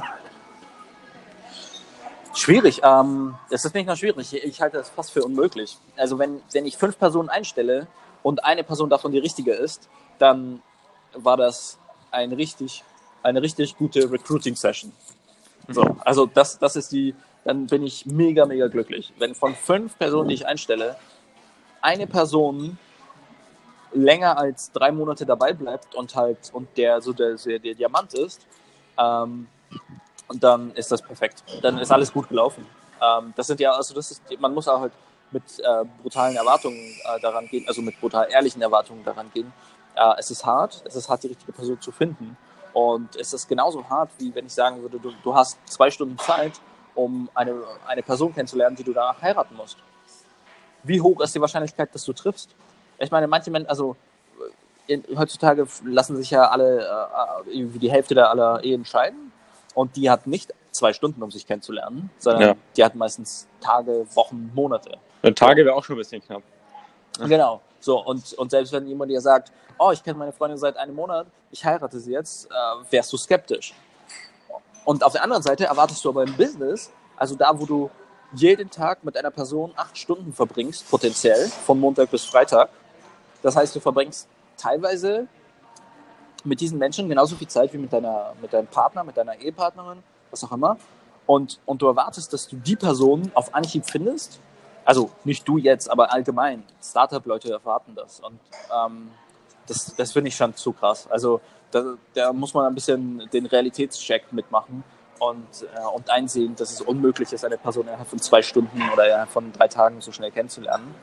Schwierig. 2.34 2.82
Ähm, 2.84 3.36
es 3.50 3.66
ist 3.66 3.74
nicht 3.74 3.86
nur 3.86 3.96
schwierig. 3.96 4.34
Ich 4.34 4.62
halte 4.62 4.78
das 4.78 4.90
fast 4.90 5.12
für 5.12 5.24
unmöglich. 5.24 5.78
Also 5.96 6.18
wenn, 6.20 6.42
wenn 6.52 6.66
ich 6.66 6.78
fünf 6.78 6.98
Personen 6.98 7.30
einstelle 7.30 7.88
und 8.24 8.44
eine 8.44 8.64
Person 8.64 8.90
davon 8.90 9.12
die 9.12 9.20
richtige 9.20 9.54
ist, 9.54 9.90
dann 10.20 10.62
war 11.14 11.38
das 11.38 11.80
ein 12.12 12.32
richtig, 12.32 12.84
eine 13.24 13.42
richtig 13.42 13.78
gute 13.78 14.12
Recruiting-Session. 14.12 14.92
So, 15.70 15.84
also 16.00 16.26
das, 16.26 16.58
das 16.58 16.76
ist 16.76 16.92
die, 16.92 17.14
dann 17.44 17.68
bin 17.68 17.84
ich 17.84 18.06
mega, 18.06 18.46
mega 18.46 18.68
glücklich. 18.68 19.14
Wenn 19.20 19.36
von 19.36 19.56
fünf 19.56 19.98
Personen, 19.98 20.30
die 20.30 20.36
ich 20.36 20.48
einstelle, 20.48 20.96
eine 21.82 22.08
Person 22.08 22.78
länger 23.92 24.38
als 24.38 24.72
drei 24.72 24.92
Monate 24.92 25.26
dabei 25.26 25.54
bleibt 25.54 25.96
und 25.96 26.16
halt 26.16 26.52
und 26.54 26.68
der 26.78 27.02
so 27.02 27.14
der, 27.14 27.36
der, 27.36 27.60
der 27.60 27.76
Diamant 27.76 28.14
ist, 28.14 28.46
ähm, 28.98 29.48
dann 30.40 30.72
ist 30.74 30.92
das 30.92 31.02
perfekt. 31.02 31.44
Dann 31.62 31.78
ist 31.80 31.92
alles 31.92 32.12
gut 32.14 32.30
gelaufen. 32.30 32.66
Ähm, 33.02 33.34
das 33.36 33.48
sind 33.48 33.60
ja, 33.60 33.72
also 33.72 33.94
das 33.94 34.12
ist, 34.12 34.22
man 34.40 34.54
muss 34.54 34.68
auch 34.68 34.82
halt 34.82 34.94
mit 35.32 35.44
äh, 35.60 35.86
brutalen 36.02 36.36
Erwartungen 36.36 36.78
äh, 36.78 37.20
daran 37.22 37.48
gehen, 37.48 37.66
also 37.68 37.82
mit 37.82 38.00
brutal 38.00 38.28
ehrlichen 38.30 38.62
Erwartungen 38.62 39.04
daran 39.04 39.32
gehen. 39.34 39.52
Äh, 39.96 40.14
es 40.18 40.32
ist 40.32 40.46
hart, 40.46 40.84
es 40.86 40.96
ist 40.96 41.10
hart, 41.10 41.24
die 41.24 41.28
richtige 41.28 41.52
Person 41.52 41.80
zu 41.82 41.92
finden. 41.92 42.38
Und 42.74 43.16
es 43.16 43.34
ist 43.34 43.48
genauso 43.48 43.88
hart, 43.90 44.12
wie 44.20 44.34
wenn 44.34 44.46
ich 44.46 44.54
sagen 44.54 44.82
würde, 44.82 45.00
du, 45.00 45.12
du 45.24 45.36
hast 45.36 45.58
zwei 45.66 45.90
Stunden 45.90 46.18
Zeit, 46.18 46.54
um 46.96 47.30
eine, 47.34 47.56
eine 47.88 48.04
Person 48.04 48.34
kennenzulernen, 48.34 48.76
die 48.76 48.84
du 48.84 48.94
da 48.94 49.16
heiraten 49.22 49.56
musst. 49.56 49.78
Wie 50.84 51.02
hoch 51.02 51.20
ist 51.22 51.36
die 51.36 51.42
Wahrscheinlichkeit, 51.42 51.94
dass 51.94 52.04
du 52.04 52.14
triffst? 52.14 52.56
Ich 52.98 53.12
meine, 53.12 53.28
manche 53.28 53.52
Menschen, 53.52 53.70
also 53.70 53.96
in, 54.88 55.04
heutzutage 55.16 55.68
lassen 55.84 56.18
sich 56.18 56.32
ja 56.32 56.50
alle, 56.50 56.82
äh, 57.46 57.58
irgendwie 57.58 57.80
die 57.80 57.92
Hälfte 57.92 58.16
der 58.16 58.30
aller 58.30 58.64
Ehen 58.64 58.86
scheiden. 58.86 59.32
Und 59.76 59.96
die 59.96 60.10
hat 60.10 60.28
nicht 60.28 60.54
zwei 60.72 60.94
Stunden, 60.94 61.22
um 61.22 61.32
sich 61.32 61.46
kennenzulernen, 61.46 62.10
sondern 62.18 62.42
ja. 62.42 62.56
die 62.76 62.84
hat 62.84 62.96
meistens 62.96 63.48
Tage, 63.62 64.06
Wochen, 64.14 64.52
Monate. 64.54 64.98
Eine 65.22 65.36
Tage 65.36 65.64
wäre 65.64 65.76
auch 65.76 65.84
schon 65.84 65.96
ein 65.96 66.00
bisschen 66.00 66.22
knapp. 66.22 66.42
Genau. 67.20 67.62
So, 67.80 68.04
und, 68.04 68.34
und 68.34 68.52
selbst 68.52 68.74
wenn 68.74 68.88
jemand 68.88 69.12
dir 69.12 69.22
sagt, 69.22 69.52
oh, 69.78 69.92
ich 69.92 70.04
kenne 70.04 70.18
meine 70.18 70.32
Freundin 70.32 70.58
seit 70.58 70.78
einem 70.78 70.96
Monat, 70.96 71.28
ich 71.52 71.64
heirate 71.64 72.00
sie 72.00 72.12
jetzt, 72.12 72.46
äh, 72.48 72.92
wärst 72.92 73.12
du 73.14 73.18
skeptisch. 73.18 73.74
Und 74.86 75.04
auf 75.04 75.14
der 75.14 75.24
anderen 75.24 75.44
Seite 75.44 75.66
erwartest 75.66 76.04
du 76.04 76.10
aber 76.10 76.24
im 76.24 76.36
Business, 76.36 76.92
also 77.16 77.36
da, 77.36 77.58
wo 77.60 77.66
du 77.66 77.90
jeden 78.34 78.70
Tag 78.70 79.04
mit 79.04 79.18
einer 79.18 79.32
Person 79.32 79.72
acht 79.76 79.98
Stunden 79.98 80.34
verbringst, 80.34 80.90
potenziell, 80.90 81.48
von 81.48 81.80
Montag 81.80 82.12
bis 82.12 82.26
Freitag. 82.26 82.70
Das 83.42 83.56
heißt, 83.56 83.76
du 83.76 83.80
verbringst 83.80 84.28
teilweise 84.58 85.28
mit 86.44 86.62
diesen 86.62 86.78
Menschen 86.78 87.10
genauso 87.10 87.36
viel 87.36 87.48
Zeit 87.48 87.74
wie 87.74 87.78
mit, 87.78 87.92
deiner, 87.92 88.34
mit 88.42 88.54
deinem 88.54 88.68
Partner, 88.68 89.04
mit 89.04 89.18
deiner 89.18 89.36
Ehepartnerin, 89.38 90.04
was 90.32 90.44
auch 90.44 90.52
immer. 90.52 90.78
Und, 91.26 91.60
und 91.66 91.82
du 91.82 91.88
erwartest, 91.88 92.34
dass 92.34 92.48
du 92.48 92.56
die 92.56 92.76
Person 92.76 93.32
auf 93.34 93.54
Anhieb 93.54 93.86
findest. 93.86 94.40
Also 94.90 95.12
nicht 95.24 95.48
du 95.48 95.60
jetzt, 95.60 95.88
aber 95.88 96.12
allgemein. 96.12 96.64
Startup-Leute 96.82 97.52
erwarten 97.52 97.94
das. 97.94 98.22
Und 98.22 98.40
ähm, 98.76 99.12
das, 99.68 99.94
das 99.96 100.12
finde 100.14 100.30
ich 100.30 100.36
schon 100.36 100.56
zu 100.56 100.74
krass. 100.74 101.06
Also 101.12 101.42
da, 101.70 101.94
da 102.16 102.34
muss 102.34 102.56
man 102.56 102.66
ein 102.66 102.74
bisschen 102.74 103.30
den 103.32 103.46
Realitätscheck 103.46 104.34
mitmachen 104.34 104.84
und, 105.20 105.46
äh, 105.62 105.96
und 105.96 106.10
einsehen, 106.10 106.56
dass 106.56 106.72
es 106.72 106.82
unmöglich 106.82 107.32
ist, 107.32 107.46
eine 107.46 107.60
Person 107.60 107.86
innerhalb 107.86 108.08
von 108.08 108.18
zwei 108.18 108.42
Stunden 108.42 108.82
oder 108.92 109.28
von 109.28 109.52
drei 109.52 109.68
Tagen 109.68 110.02
so 110.02 110.12
schnell 110.12 110.32
kennenzulernen. 110.32 110.96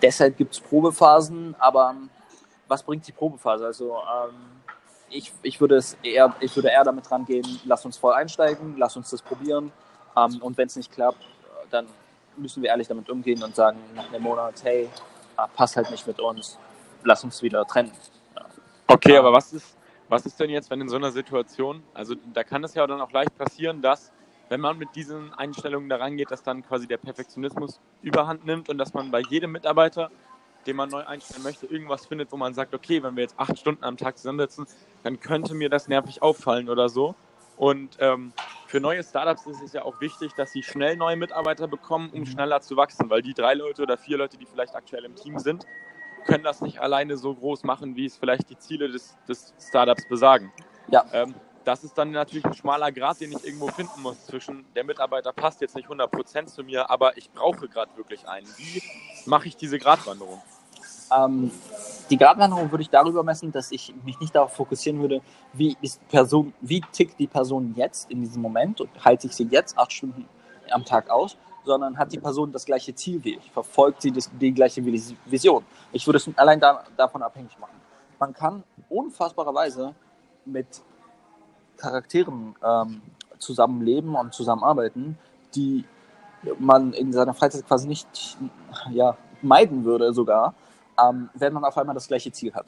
Deshalb 0.00 0.36
gibt 0.36 0.54
es 0.54 0.60
Probephasen, 0.60 1.56
aber 1.58 1.96
was 2.68 2.84
bringt 2.84 3.04
die 3.08 3.12
Probephase? 3.12 3.66
Also 3.66 3.96
ähm, 3.96 4.36
ich, 5.10 5.32
ich, 5.42 5.60
würde 5.60 5.74
es 5.74 5.96
eher, 6.04 6.36
ich 6.38 6.54
würde 6.54 6.68
eher 6.68 6.84
damit 6.84 7.10
rangehen, 7.10 7.60
lass 7.64 7.84
uns 7.84 7.96
voll 7.96 8.14
einsteigen, 8.14 8.76
lass 8.78 8.96
uns 8.96 9.10
das 9.10 9.22
probieren 9.22 9.72
ähm, 10.16 10.40
und 10.40 10.56
wenn 10.56 10.68
es 10.68 10.76
nicht 10.76 10.92
klappt, 10.92 11.24
dann 11.72 11.88
müssen 12.36 12.62
wir 12.62 12.70
ehrlich 12.70 12.88
damit 12.88 13.08
umgehen 13.10 13.42
und 13.42 13.54
sagen 13.54 13.78
nach 13.94 14.08
einem 14.08 14.22
Monat, 14.22 14.54
hey, 14.62 14.88
ah, 15.36 15.46
passt 15.46 15.76
halt 15.76 15.90
nicht 15.90 16.06
mit 16.06 16.20
uns, 16.20 16.58
lass 17.04 17.24
uns 17.24 17.42
wieder 17.42 17.64
trennen. 17.66 17.92
Ja. 18.36 18.46
Okay, 18.86 19.16
aber 19.16 19.32
was 19.32 19.52
ist, 19.52 19.76
was 20.08 20.26
ist 20.26 20.38
denn 20.38 20.50
jetzt, 20.50 20.70
wenn 20.70 20.80
in 20.80 20.88
so 20.88 20.96
einer 20.96 21.10
Situation, 21.10 21.82
also 21.94 22.14
da 22.32 22.44
kann 22.44 22.64
es 22.64 22.74
ja 22.74 22.86
dann 22.86 23.00
auch 23.00 23.12
leicht 23.12 23.36
passieren, 23.36 23.82
dass 23.82 24.12
wenn 24.48 24.60
man 24.60 24.76
mit 24.76 24.94
diesen 24.94 25.32
Einstellungen 25.32 25.88
da 25.88 25.96
rangeht, 25.96 26.30
dass 26.30 26.42
dann 26.42 26.62
quasi 26.62 26.86
der 26.86 26.98
Perfektionismus 26.98 27.80
überhand 28.02 28.44
nimmt 28.44 28.68
und 28.68 28.76
dass 28.76 28.92
man 28.92 29.10
bei 29.10 29.20
jedem 29.20 29.52
Mitarbeiter, 29.52 30.10
den 30.66 30.76
man 30.76 30.90
neu 30.90 31.06
einstellen 31.06 31.42
möchte, 31.42 31.64
irgendwas 31.64 32.04
findet, 32.04 32.30
wo 32.30 32.36
man 32.36 32.52
sagt, 32.52 32.74
okay, 32.74 33.02
wenn 33.02 33.16
wir 33.16 33.22
jetzt 33.22 33.34
acht 33.38 33.58
Stunden 33.58 33.82
am 33.82 33.96
Tag 33.96 34.18
zusammensitzen, 34.18 34.66
dann 35.02 35.18
könnte 35.20 35.54
mir 35.54 35.70
das 35.70 35.88
nervig 35.88 36.20
auffallen 36.20 36.68
oder 36.68 36.90
so. 36.90 37.14
Und 37.56 37.96
ähm, 38.00 38.34
für 38.72 38.80
neue 38.80 39.04
Startups 39.04 39.44
ist 39.44 39.60
es 39.60 39.74
ja 39.74 39.84
auch 39.84 40.00
wichtig, 40.00 40.32
dass 40.32 40.50
sie 40.50 40.62
schnell 40.62 40.96
neue 40.96 41.14
Mitarbeiter 41.14 41.68
bekommen, 41.68 42.08
um 42.08 42.20
mhm. 42.20 42.26
schneller 42.26 42.62
zu 42.62 42.74
wachsen, 42.74 43.10
weil 43.10 43.20
die 43.20 43.34
drei 43.34 43.52
Leute 43.52 43.82
oder 43.82 43.98
vier 43.98 44.16
Leute, 44.16 44.38
die 44.38 44.46
vielleicht 44.46 44.74
aktuell 44.74 45.04
im 45.04 45.14
Team 45.14 45.38
sind, 45.38 45.66
können 46.24 46.42
das 46.42 46.62
nicht 46.62 46.80
alleine 46.80 47.18
so 47.18 47.34
groß 47.34 47.64
machen, 47.64 47.96
wie 47.96 48.06
es 48.06 48.16
vielleicht 48.16 48.48
die 48.48 48.56
Ziele 48.56 48.88
des, 48.88 49.14
des 49.28 49.52
Startups 49.60 50.08
besagen. 50.08 50.50
Ja. 50.88 51.04
Ähm, 51.12 51.34
das 51.64 51.84
ist 51.84 51.98
dann 51.98 52.12
natürlich 52.12 52.46
ein 52.46 52.54
schmaler 52.54 52.90
Grad, 52.92 53.20
den 53.20 53.32
ich 53.32 53.44
irgendwo 53.44 53.66
finden 53.66 54.00
muss 54.00 54.24
zwischen 54.24 54.64
der 54.74 54.84
Mitarbeiter 54.84 55.34
passt 55.34 55.60
jetzt 55.60 55.76
nicht 55.76 55.90
100% 55.90 56.46
zu 56.46 56.64
mir, 56.64 56.88
aber 56.88 57.18
ich 57.18 57.30
brauche 57.30 57.68
gerade 57.68 57.94
wirklich 57.98 58.26
einen. 58.26 58.48
Wie 58.56 58.82
mache 59.26 59.48
ich 59.48 59.56
diese 59.58 59.78
Gratwanderung? 59.78 60.40
Ähm, 61.16 61.50
die 62.10 62.16
Gratwanderung 62.16 62.70
würde 62.70 62.82
ich 62.82 62.90
darüber 62.90 63.22
messen, 63.22 63.52
dass 63.52 63.72
ich 63.72 63.94
mich 64.04 64.18
nicht 64.20 64.34
darauf 64.34 64.52
fokussieren 64.52 65.00
würde, 65.00 65.20
wie 65.52 65.76
ist 65.80 66.06
Person, 66.08 66.52
wie 66.60 66.80
tickt 66.92 67.18
die 67.18 67.26
Person 67.26 67.72
jetzt 67.76 68.10
in 68.10 68.20
diesem 68.20 68.42
Moment 68.42 68.80
und 68.80 68.90
halte 69.04 69.26
ich 69.26 69.34
sie 69.34 69.44
jetzt 69.44 69.78
acht 69.78 69.92
Stunden 69.92 70.26
am 70.70 70.84
Tag 70.84 71.10
aus, 71.10 71.36
sondern 71.64 71.96
hat 71.96 72.12
die 72.12 72.18
Person 72.18 72.52
das 72.52 72.64
gleiche 72.64 72.94
Ziel 72.94 73.22
wie 73.24 73.36
ich, 73.36 73.50
verfolgt 73.50 74.02
sie 74.02 74.10
das, 74.10 74.30
die 74.40 74.52
gleiche 74.52 74.84
Vision. 74.84 75.64
Ich 75.92 76.06
würde 76.06 76.18
es 76.18 76.28
allein 76.36 76.60
da, 76.60 76.84
davon 76.96 77.22
abhängig 77.22 77.58
machen. 77.58 77.80
Man 78.18 78.32
kann 78.32 78.62
unfassbarerweise 78.88 79.94
mit 80.44 80.66
Charakteren 81.76 82.54
ähm, 82.62 83.02
zusammenleben 83.38 84.14
und 84.14 84.34
zusammenarbeiten, 84.34 85.18
die 85.54 85.84
man 86.58 86.92
in 86.92 87.12
seiner 87.12 87.34
Freizeit 87.34 87.66
quasi 87.66 87.88
nicht 87.88 88.36
ja, 88.90 89.16
meiden 89.42 89.84
würde 89.84 90.12
sogar, 90.12 90.54
ähm, 91.00 91.30
wenn 91.34 91.52
man 91.52 91.64
auf 91.64 91.76
einmal 91.78 91.94
das 91.94 92.08
gleiche 92.08 92.32
Ziel 92.32 92.52
hat. 92.54 92.66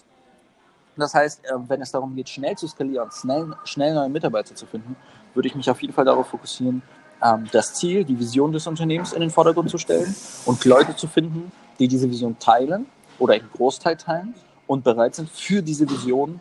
Das 0.96 1.14
heißt, 1.14 1.44
äh, 1.44 1.52
wenn 1.68 1.82
es 1.82 1.90
darum 1.90 2.14
geht, 2.14 2.28
schnell 2.28 2.56
zu 2.56 2.68
skalieren, 2.68 3.10
schnell, 3.10 3.54
schnell 3.64 3.94
neue 3.94 4.08
Mitarbeiter 4.08 4.54
zu 4.54 4.66
finden, 4.66 4.96
würde 5.34 5.48
ich 5.48 5.54
mich 5.54 5.68
auf 5.68 5.80
jeden 5.82 5.92
Fall 5.92 6.04
darauf 6.04 6.28
fokussieren, 6.28 6.82
ähm, 7.22 7.46
das 7.52 7.74
Ziel, 7.74 8.04
die 8.04 8.18
Vision 8.18 8.52
des 8.52 8.66
Unternehmens 8.66 9.12
in 9.12 9.20
den 9.20 9.30
Vordergrund 9.30 9.70
zu 9.70 9.78
stellen 9.78 10.14
und 10.46 10.64
Leute 10.64 10.94
zu 10.94 11.08
finden, 11.08 11.50
die 11.78 11.88
diese 11.88 12.08
Vision 12.08 12.38
teilen 12.38 12.86
oder 13.18 13.34
einen 13.34 13.50
Großteil 13.52 13.96
teilen 13.96 14.34
und 14.66 14.84
bereit 14.84 15.14
sind, 15.14 15.30
für 15.30 15.62
diese 15.62 15.88
Vision 15.88 16.40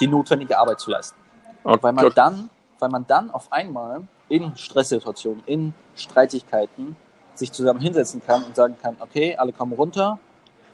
die 0.00 0.06
notwendige 0.06 0.58
Arbeit 0.58 0.80
zu 0.80 0.90
leisten. 0.90 1.16
Okay. 1.64 1.78
Weil, 1.82 1.92
man 1.92 2.12
dann, 2.14 2.50
weil 2.78 2.88
man 2.88 3.06
dann 3.06 3.30
auf 3.30 3.52
einmal 3.52 4.02
in 4.28 4.56
Stresssituationen, 4.56 5.42
in 5.46 5.74
Streitigkeiten 5.94 6.96
sich 7.34 7.52
zusammen 7.52 7.80
hinsetzen 7.80 8.22
kann 8.24 8.44
und 8.44 8.56
sagen 8.56 8.76
kann, 8.80 8.96
okay, 9.00 9.36
alle 9.36 9.52
kommen 9.52 9.72
runter, 9.72 10.18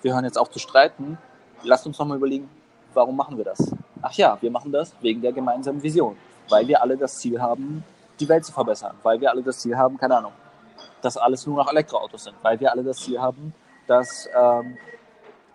wir 0.02 0.14
hören 0.14 0.24
jetzt 0.24 0.38
auf 0.38 0.50
zu 0.50 0.58
streiten, 0.58 1.18
lasst 1.62 1.86
uns 1.86 1.98
nochmal 1.98 2.18
überlegen, 2.18 2.48
warum 2.94 3.16
machen 3.16 3.36
wir 3.36 3.44
das? 3.44 3.72
Ach 4.02 4.12
ja, 4.14 4.38
wir 4.40 4.50
machen 4.50 4.72
das 4.72 4.92
wegen 5.00 5.20
der 5.20 5.32
gemeinsamen 5.32 5.82
Vision, 5.82 6.16
weil 6.48 6.66
wir 6.68 6.80
alle 6.82 6.96
das 6.96 7.18
Ziel 7.18 7.40
haben, 7.40 7.84
die 8.20 8.28
Welt 8.28 8.44
zu 8.44 8.52
verbessern, 8.52 8.96
weil 9.02 9.20
wir 9.20 9.30
alle 9.30 9.42
das 9.42 9.58
Ziel 9.58 9.76
haben, 9.76 9.96
keine 9.98 10.16
Ahnung, 10.16 10.32
dass 11.02 11.16
alles 11.16 11.46
nur 11.46 11.56
noch 11.56 11.70
Elektroautos 11.70 12.24
sind, 12.24 12.36
weil 12.42 12.58
wir 12.60 12.72
alle 12.72 12.82
das 12.82 12.98
Ziel 12.98 13.20
haben, 13.20 13.54
dass, 13.86 14.28
ähm, 14.36 14.76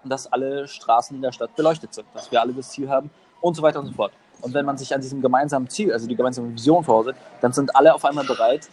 dass 0.03 0.31
alle 0.31 0.67
Straßen 0.67 1.15
in 1.15 1.21
der 1.21 1.31
Stadt 1.31 1.55
beleuchtet 1.55 1.93
sind, 1.93 2.07
dass 2.13 2.31
wir 2.31 2.41
alle 2.41 2.53
das 2.53 2.69
Ziel 2.69 2.89
haben 2.89 3.09
und 3.41 3.55
so 3.55 3.61
weiter 3.61 3.79
und 3.79 3.87
so 3.87 3.93
fort. 3.93 4.11
Und 4.41 4.53
wenn 4.53 4.65
man 4.65 4.77
sich 4.77 4.93
an 4.93 4.99
diesem 4.99 5.21
gemeinsamen 5.21 5.69
Ziel, 5.69 5.93
also 5.93 6.07
die 6.07 6.15
gemeinsame 6.15 6.51
Vision 6.53 6.83
vorsieht, 6.83 7.15
dann 7.39 7.53
sind 7.53 7.73
alle 7.75 7.93
auf 7.93 8.03
einmal 8.03 8.25
bereit, 8.25 8.69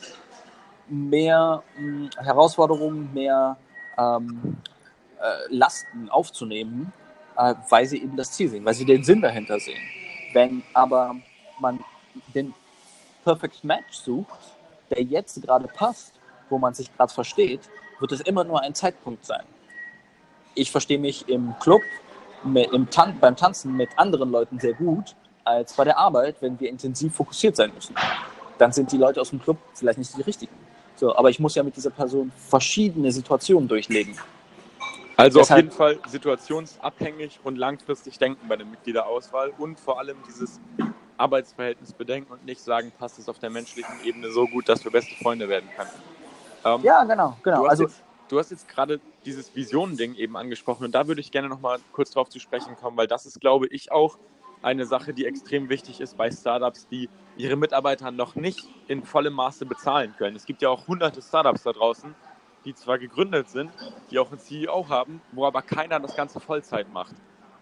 mehr 0.89 1.63
mh, 1.77 1.83
hm, 1.83 2.11
Herausforderungen, 2.25 3.13
mehr 3.15 3.57
ähm, 3.97 4.57
äh, 4.57 4.80
Lasten 5.49 6.09
aufzunehmen, 6.09 6.93
äh, 7.37 7.55
weil 7.69 7.87
sie 7.87 8.03
eben 8.03 8.17
das 8.17 8.33
Ziel 8.33 8.49
sehen, 8.49 8.65
weil 8.65 8.75
sie 8.75 8.85
den 8.85 9.05
Sinn 9.05 9.21
dahinter 9.21 9.59
sehen. 9.59 9.81
Wenn 10.33 10.63
aber 10.75 11.17
man 11.61 11.81
den 12.35 12.55
Perfect 13.25 13.63
Match 13.65 13.93
sucht, 13.93 14.39
der 14.91 15.03
jetzt 15.03 15.41
gerade 15.43 15.69
passt, 15.69 16.15
wo 16.49 16.59
man 16.59 16.75
sich 16.75 16.95
gerade 16.97 17.13
versteht, 17.13 17.61
wird 17.99 18.13
es 18.13 18.21
immer 18.21 18.45
nur 18.45 18.61
ein 18.63 18.75
Zeitpunkt 18.75 19.25
sein. 19.25 19.45
Ich 20.55 20.71
verstehe 20.71 20.99
mich 20.99 21.29
im 21.29 21.55
Club 21.61 21.83
im 22.45 22.91
Tan 22.91 23.19
beim 23.21 23.37
Tanzen 23.37 23.77
mit 23.77 23.91
anderen 23.97 24.31
Leuten 24.31 24.59
sehr 24.59 24.73
gut 24.73 25.15
als 25.45 25.75
bei 25.75 25.85
der 25.85 25.99
Arbeit, 25.99 26.37
wenn 26.41 26.59
wir 26.59 26.69
intensiv 26.69 27.15
fokussiert 27.15 27.57
sein 27.57 27.73
müssen. 27.75 27.95
Dann 28.59 28.73
sind 28.73 28.91
die 28.93 28.97
Leute 28.97 29.21
aus 29.21 29.31
dem 29.31 29.43
Club 29.43 29.59
vielleicht 29.75 29.99
nicht 29.99 30.17
die 30.17 30.23
richtigen. 30.23 30.55
So, 30.97 31.15
aber 31.17 31.31
ich 31.31 31.39
muss 31.39 31.55
ja 31.55 31.63
mit 31.63 31.77
dieser 31.77 31.91
Person 31.91 32.33
verschiedene 32.37 33.13
Situationen 33.13 33.69
durchlegen. 33.69 34.17
Also 35.21 35.41
Deshalb, 35.41 35.59
auf 35.59 35.65
jeden 35.65 35.77
Fall 35.77 35.99
situationsabhängig 36.09 37.41
und 37.45 37.57
langfristig 37.57 38.19
denken 38.19 38.49
bei 38.49 38.57
der 38.57 38.65
Mitgliederauswahl 38.65 39.53
und 39.59 39.79
vor 39.79 39.99
allem 39.99 40.17
dieses 40.27 40.59
Arbeitsverhältnis 41.19 41.93
bedenken 41.93 42.33
und 42.33 42.47
nicht 42.47 42.61
sagen, 42.61 42.91
passt 42.99 43.19
es 43.19 43.29
auf 43.29 43.39
der 43.39 43.51
menschlichen 43.51 43.93
Ebene 44.03 44.31
so 44.31 44.47
gut, 44.47 44.69
dass 44.69 44.83
wir 44.83 44.91
beste 44.91 45.15
Freunde 45.17 45.47
werden 45.49 45.69
können. 45.77 45.91
Ähm, 46.65 46.83
ja, 46.83 47.05
genau, 47.05 47.37
genau. 47.43 47.59
Du 47.59 47.65
hast, 47.65 47.71
also, 47.71 47.83
jetzt, 47.85 48.03
du 48.29 48.39
hast 48.39 48.51
jetzt 48.51 48.69
gerade 48.69 48.99
dieses 49.27 49.55
Visionending 49.55 50.15
eben 50.15 50.39
angesprochen 50.39 50.87
und 50.87 50.95
da 50.95 51.07
würde 51.07 51.21
ich 51.21 51.31
gerne 51.31 51.51
nochmal 51.51 51.79
kurz 51.93 52.13
drauf 52.13 52.31
zu 52.31 52.41
sprechen 52.41 52.75
kommen, 52.77 52.97
weil 52.97 53.07
das 53.07 53.27
ist, 53.27 53.43
glaube 53.43 53.67
ich, 53.67 53.93
auch 53.93 54.17
eine 54.63 54.87
Sache, 54.87 55.13
die 55.13 55.27
extrem 55.27 55.69
wichtig 55.69 56.01
ist 56.01 56.17
bei 56.17 56.31
Startups, 56.31 56.89
die 56.89 57.11
ihre 57.37 57.57
Mitarbeiter 57.57 58.11
noch 58.11 58.35
nicht 58.37 58.69
in 58.89 59.05
vollem 59.05 59.35
Maße 59.35 59.67
bezahlen 59.67 60.15
können. 60.17 60.37
Es 60.37 60.47
gibt 60.47 60.63
ja 60.63 60.71
auch 60.71 60.87
hunderte 60.87 61.21
Startups 61.21 61.63
da 61.63 61.73
draußen, 61.73 62.15
die 62.65 62.75
zwar 62.75 62.99
gegründet 62.99 63.49
sind, 63.49 63.71
die 64.11 64.19
auch 64.19 64.31
einen 64.31 64.41
CEO 64.41 64.89
haben, 64.89 65.21
wo 65.33 65.47
aber 65.47 65.63
keiner 65.63 66.01
das 66.01 66.15
Ganze 66.15 66.41
Vollzeit 66.41 66.93
macht. 66.93 67.15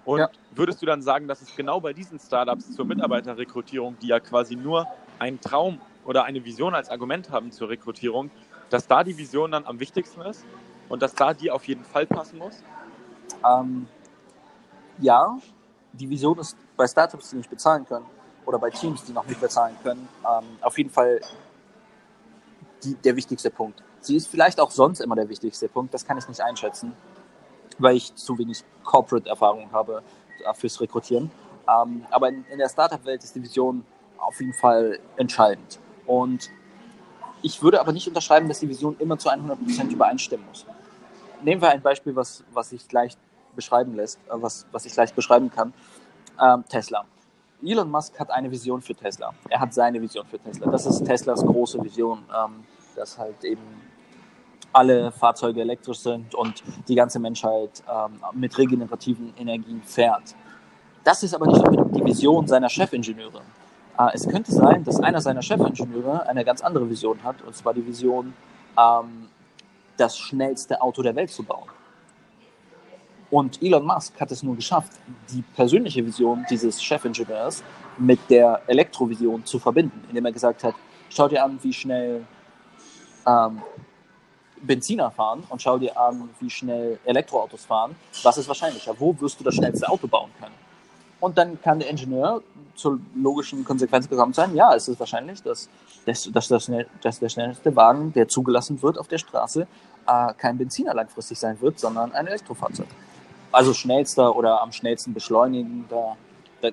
Und 0.04 0.20
ja. 0.20 0.30
würdest 0.54 0.80
du 0.80 0.86
dann 0.86 1.02
sagen, 1.02 1.28
dass 1.28 1.42
es 1.42 1.54
genau 1.54 1.80
bei 1.80 1.92
diesen 1.92 2.18
Startups 2.18 2.74
zur 2.74 2.86
Mitarbeiterrekrutierung, 2.86 3.98
die 4.00 4.08
ja 4.08 4.20
quasi 4.20 4.56
nur 4.56 4.86
einen 5.18 5.40
Traum 5.40 5.80
oder 6.06 6.24
eine 6.24 6.44
Vision 6.44 6.74
als 6.74 6.88
Argument 6.88 7.30
haben 7.30 7.52
zur 7.52 7.68
Rekrutierung, 7.68 8.30
dass 8.70 8.86
da 8.86 9.04
die 9.04 9.16
Vision 9.18 9.50
dann 9.50 9.66
am 9.66 9.80
wichtigsten 9.80 10.22
ist 10.22 10.44
und 10.88 11.02
dass 11.02 11.14
da 11.14 11.34
die 11.34 11.50
auf 11.50 11.68
jeden 11.68 11.84
Fall 11.84 12.06
passen 12.06 12.38
muss? 12.38 12.62
Ähm, 13.46 13.86
ja, 14.98 15.38
die 15.92 16.08
Vision 16.08 16.38
ist 16.38 16.56
bei 16.76 16.86
Startups, 16.86 17.30
die 17.30 17.36
nicht 17.36 17.50
bezahlen 17.50 17.86
können 17.86 18.06
oder 18.46 18.58
bei 18.58 18.70
Teams, 18.70 19.04
die 19.04 19.12
noch 19.12 19.26
nicht 19.26 19.40
bezahlen 19.40 19.76
können, 19.82 20.08
ähm, 20.24 20.44
auf 20.62 20.78
jeden 20.78 20.90
Fall 20.90 21.20
die, 22.82 22.94
der 22.94 23.14
wichtigste 23.14 23.50
Punkt. 23.50 23.82
Sie 24.08 24.16
ist 24.16 24.28
vielleicht 24.28 24.58
auch 24.58 24.70
sonst 24.70 25.00
immer 25.00 25.16
der 25.16 25.28
wichtigste 25.28 25.68
Punkt, 25.68 25.92
das 25.92 26.06
kann 26.06 26.16
ich 26.16 26.26
nicht 26.26 26.40
einschätzen, 26.40 26.94
weil 27.78 27.94
ich 27.94 28.14
zu 28.14 28.38
wenig 28.38 28.64
Corporate-Erfahrung 28.82 29.70
habe 29.70 30.02
äh, 30.46 30.54
fürs 30.54 30.80
Rekrutieren. 30.80 31.30
Ähm, 31.68 32.06
aber 32.10 32.30
in, 32.30 32.42
in 32.46 32.56
der 32.56 32.70
Startup-Welt 32.70 33.22
ist 33.22 33.34
die 33.34 33.42
Vision 33.42 33.84
auf 34.16 34.40
jeden 34.40 34.54
Fall 34.54 34.98
entscheidend. 35.18 35.78
Und 36.06 36.48
ich 37.42 37.62
würde 37.62 37.82
aber 37.82 37.92
nicht 37.92 38.08
unterschreiben, 38.08 38.48
dass 38.48 38.60
die 38.60 38.68
Vision 38.70 38.96
immer 38.98 39.18
zu 39.18 39.28
100% 39.28 39.90
übereinstimmen 39.90 40.46
muss. 40.46 40.64
Nehmen 41.42 41.60
wir 41.60 41.68
ein 41.68 41.82
Beispiel, 41.82 42.16
was, 42.16 42.42
was 42.50 42.70
sich 42.70 42.90
leicht 42.90 43.18
beschreiben 43.54 43.94
lässt, 43.94 44.18
äh, 44.28 44.30
was, 44.30 44.64
was 44.72 44.86
ich 44.86 44.96
leicht 44.96 45.14
beschreiben 45.16 45.50
kann. 45.50 45.74
Ähm, 46.42 46.64
Tesla. 46.66 47.04
Elon 47.62 47.90
Musk 47.90 48.18
hat 48.18 48.30
eine 48.30 48.50
Vision 48.50 48.80
für 48.80 48.94
Tesla. 48.94 49.34
Er 49.50 49.60
hat 49.60 49.74
seine 49.74 50.00
Vision 50.00 50.24
für 50.24 50.38
Tesla. 50.38 50.70
Das 50.70 50.86
ist 50.86 51.04
Teslas 51.04 51.44
große 51.44 51.84
Vision, 51.84 52.24
ähm, 52.34 52.64
dass 52.96 53.18
halt 53.18 53.44
eben 53.44 53.87
alle 54.72 55.10
Fahrzeuge 55.12 55.60
elektrisch 55.60 55.98
sind 55.98 56.34
und 56.34 56.62
die 56.88 56.94
ganze 56.94 57.18
Menschheit 57.18 57.82
ähm, 57.88 58.20
mit 58.34 58.56
regenerativen 58.58 59.32
Energien 59.38 59.82
fährt. 59.82 60.34
Das 61.04 61.22
ist 61.22 61.34
aber 61.34 61.46
nicht 61.46 61.58
unbedingt 61.58 61.96
die 61.96 62.04
Vision 62.04 62.46
seiner 62.46 62.68
Chefingenieure. 62.68 63.40
Äh, 63.98 64.10
es 64.14 64.28
könnte 64.28 64.52
sein, 64.52 64.84
dass 64.84 65.00
einer 65.00 65.20
seiner 65.20 65.42
Chefingenieure 65.42 66.26
eine 66.28 66.44
ganz 66.44 66.60
andere 66.60 66.88
Vision 66.88 67.22
hat, 67.22 67.42
und 67.42 67.56
zwar 67.56 67.74
die 67.74 67.86
Vision, 67.86 68.34
ähm, 68.78 69.28
das 69.96 70.16
schnellste 70.16 70.80
Auto 70.80 71.02
der 71.02 71.16
Welt 71.16 71.30
zu 71.30 71.42
bauen. 71.42 71.68
Und 73.30 73.62
Elon 73.62 73.84
Musk 73.84 74.18
hat 74.20 74.30
es 74.30 74.42
nur 74.42 74.56
geschafft, 74.56 74.92
die 75.30 75.42
persönliche 75.54 76.04
Vision 76.04 76.46
dieses 76.48 76.82
Chefingenieurs 76.82 77.62
mit 77.98 78.20
der 78.30 78.62
Elektrovision 78.66 79.44
zu 79.44 79.58
verbinden, 79.58 80.02
indem 80.08 80.24
er 80.24 80.32
gesagt 80.32 80.64
hat, 80.64 80.74
schau 81.10 81.28
dir 81.28 81.44
an, 81.44 81.58
wie 81.62 81.72
schnell 81.72 82.26
ähm, 83.26 83.60
Benziner 84.62 85.10
fahren 85.10 85.44
und 85.48 85.62
schau 85.62 85.78
dir 85.78 85.98
an, 85.98 86.28
wie 86.40 86.50
schnell 86.50 86.98
Elektroautos 87.04 87.64
fahren. 87.64 87.94
Was 88.22 88.38
ist 88.38 88.48
wahrscheinlicher? 88.48 88.94
Wo 88.98 89.14
wirst 89.20 89.40
du 89.40 89.44
das 89.44 89.54
schnellste 89.54 89.88
Auto 89.88 90.06
bauen 90.06 90.30
können? 90.40 90.54
Und 91.20 91.36
dann 91.36 91.60
kann 91.60 91.78
der 91.78 91.90
Ingenieur 91.90 92.42
zur 92.78 93.00
logischen 93.14 93.64
Konsequenz 93.64 94.08
gekommen 94.08 94.32
sein, 94.32 94.54
ja, 94.54 94.74
es 94.74 94.88
ist 94.88 95.00
wahrscheinlich, 95.00 95.42
dass, 95.42 95.68
dass, 96.06 96.30
dass, 96.32 96.48
das, 96.48 96.70
dass 97.02 97.18
der 97.18 97.28
schnellste 97.28 97.74
Wagen, 97.74 98.12
der 98.12 98.28
zugelassen 98.28 98.80
wird 98.80 98.98
auf 98.98 99.08
der 99.08 99.18
Straße, 99.18 99.66
äh, 100.06 100.32
kein 100.38 100.56
Benziner 100.56 100.94
langfristig 100.94 101.38
sein 101.38 101.60
wird, 101.60 101.78
sondern 101.78 102.12
ein 102.12 102.26
Elektrofahrzeug. 102.26 102.86
Also 103.50 103.74
schnellster 103.74 104.34
oder 104.36 104.62
am 104.62 104.72
schnellsten 104.72 105.12
beschleunigen, 105.12 105.86
da, 105.88 106.16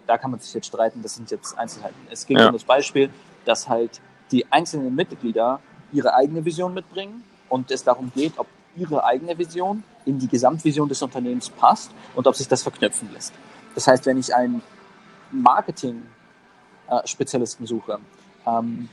da, 0.05 0.17
kann 0.17 0.31
man 0.31 0.39
sich 0.39 0.53
jetzt 0.53 0.67
streiten, 0.67 1.01
das 1.01 1.15
sind 1.15 1.31
jetzt 1.31 1.57
Einzelheiten. 1.57 1.95
Es 2.11 2.25
geht 2.25 2.37
ja. 2.37 2.47
um 2.47 2.53
das 2.53 2.63
Beispiel, 2.63 3.09
dass 3.45 3.67
halt 3.67 3.99
die 4.31 4.51
einzelnen 4.51 4.93
Mitglieder 4.93 5.59
ihre 5.91 6.13
eigene 6.13 6.43
Vision 6.45 6.73
mitbringen 6.73 7.23
und 7.49 7.71
es 7.71 7.83
darum 7.83 8.11
geht, 8.13 8.37
ob 8.37 8.45
ihre 8.75 9.03
eigene 9.03 9.35
Vision 9.37 9.83
in 10.05 10.17
die 10.19 10.27
Gesamtvision 10.27 10.89
des 10.89 11.01
Unternehmens 11.01 11.49
passt 11.49 11.91
und 12.15 12.27
ob 12.27 12.35
sich 12.35 12.47
das 12.47 12.61
verknüpfen 12.63 13.11
lässt. 13.13 13.33
Das 13.73 13.87
heißt, 13.87 14.05
wenn 14.05 14.17
ich 14.17 14.35
einen 14.35 14.61
Marketing-Spezialisten 15.31 17.65
suche, 17.65 17.99
ähm, 18.45 18.89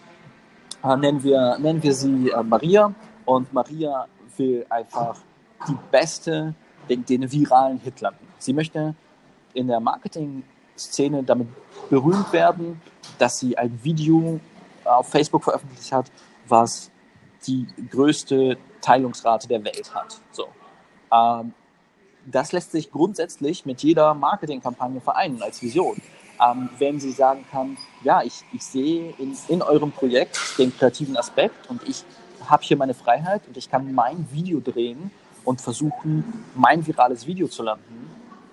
äh, 0.82 0.97
nennen, 0.97 1.23
wir, 1.23 1.59
nennen 1.59 1.82
wir 1.82 1.94
sie 1.94 2.30
äh, 2.30 2.42
Maria 2.42 2.94
und 3.25 3.52
Maria 3.52 4.06
will 4.37 4.66
einfach 4.68 5.18
die 5.68 5.76
beste, 5.90 6.54
den, 6.88 7.04
den 7.04 7.30
viralen 7.30 7.78
Hit 7.78 8.00
landen. 8.00 8.26
Sie 8.38 8.53
möchte 8.53 8.94
in 9.55 9.68
der 9.68 9.81
Marketing-Szene 9.81 11.22
damit 11.22 11.48
berühmt 11.90 12.33
werden, 12.33 12.81
dass 13.18 13.38
sie 13.38 13.57
ein 13.57 13.79
Video 13.83 14.40
auf 14.85 15.09
Facebook 15.09 15.44
veröffentlicht 15.44 15.92
hat, 15.92 16.11
was 16.48 16.90
die 17.46 17.66
größte 17.90 18.57
Teilungsrate 18.81 19.48
der 19.48 19.64
Welt 19.64 19.94
hat. 19.94 20.20
So. 20.31 20.46
Ähm, 21.12 21.55
das 22.26 22.52
lässt 22.52 22.72
sich 22.72 22.90
grundsätzlich 22.90 23.66
mit 23.66 23.83
jeder 23.83 24.14
Marketingkampagne 24.14 25.00
vereinen 25.00 25.42
als 25.42 25.62
Vision. 25.62 26.00
Ähm, 26.40 26.68
wenn 26.78 27.00
sie 27.00 27.12
sagen 27.12 27.44
kann, 27.50 27.76
ja, 28.02 28.22
ich, 28.22 28.44
ich 28.52 28.64
sehe 28.64 29.14
in, 29.18 29.37
in 29.48 29.62
eurem 29.62 29.92
Projekt 29.92 30.38
den 30.59 30.76
kreativen 30.76 31.16
Aspekt 31.16 31.68
und 31.68 31.87
ich 31.88 32.05
habe 32.48 32.62
hier 32.62 32.76
meine 32.76 32.94
Freiheit 32.94 33.42
und 33.46 33.57
ich 33.57 33.70
kann 33.70 33.92
mein 33.92 34.26
Video 34.33 34.61
drehen 34.61 35.11
und 35.44 35.61
versuchen, 35.61 36.44
mein 36.55 36.87
virales 36.87 37.26
Video 37.26 37.48
zu 37.48 37.62
landen 37.62 38.11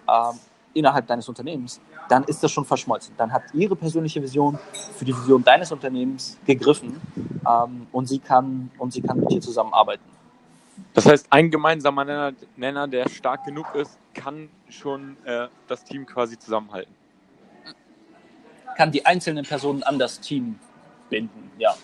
ähm, 0.07 0.39
innerhalb 0.73 1.07
deines 1.07 1.27
Unternehmens, 1.27 1.81
dann 2.07 2.23
ist 2.23 2.43
das 2.43 2.51
schon 2.51 2.65
verschmolzen. 2.65 3.13
Dann 3.17 3.31
hat 3.31 3.43
ihre 3.53 3.75
persönliche 3.75 4.21
Vision 4.21 4.57
für 4.95 5.05
die 5.05 5.15
Vision 5.15 5.43
deines 5.43 5.71
Unternehmens 5.71 6.37
gegriffen 6.45 6.99
ähm, 7.47 7.87
und, 7.91 8.07
sie 8.07 8.19
kann, 8.19 8.71
und 8.77 8.93
sie 8.93 9.01
kann 9.01 9.19
mit 9.19 9.31
dir 9.31 9.41
zusammenarbeiten. 9.41 10.03
Das 10.93 11.05
heißt, 11.05 11.27
ein 11.29 11.51
gemeinsamer 11.51 12.05
Nenner, 12.05 12.33
Nenner 12.55 12.87
der 12.87 13.09
stark 13.09 13.45
genug 13.45 13.73
ist, 13.75 13.97
kann 14.13 14.49
schon 14.69 15.17
äh, 15.25 15.47
das 15.67 15.83
Team 15.83 16.05
quasi 16.05 16.37
zusammenhalten. 16.37 16.93
Kann 18.77 18.91
die 18.91 19.05
einzelnen 19.05 19.45
Personen 19.45 19.83
an 19.83 19.99
das 19.99 20.19
Team 20.19 20.57
binden, 21.09 21.51
ja. 21.57 21.75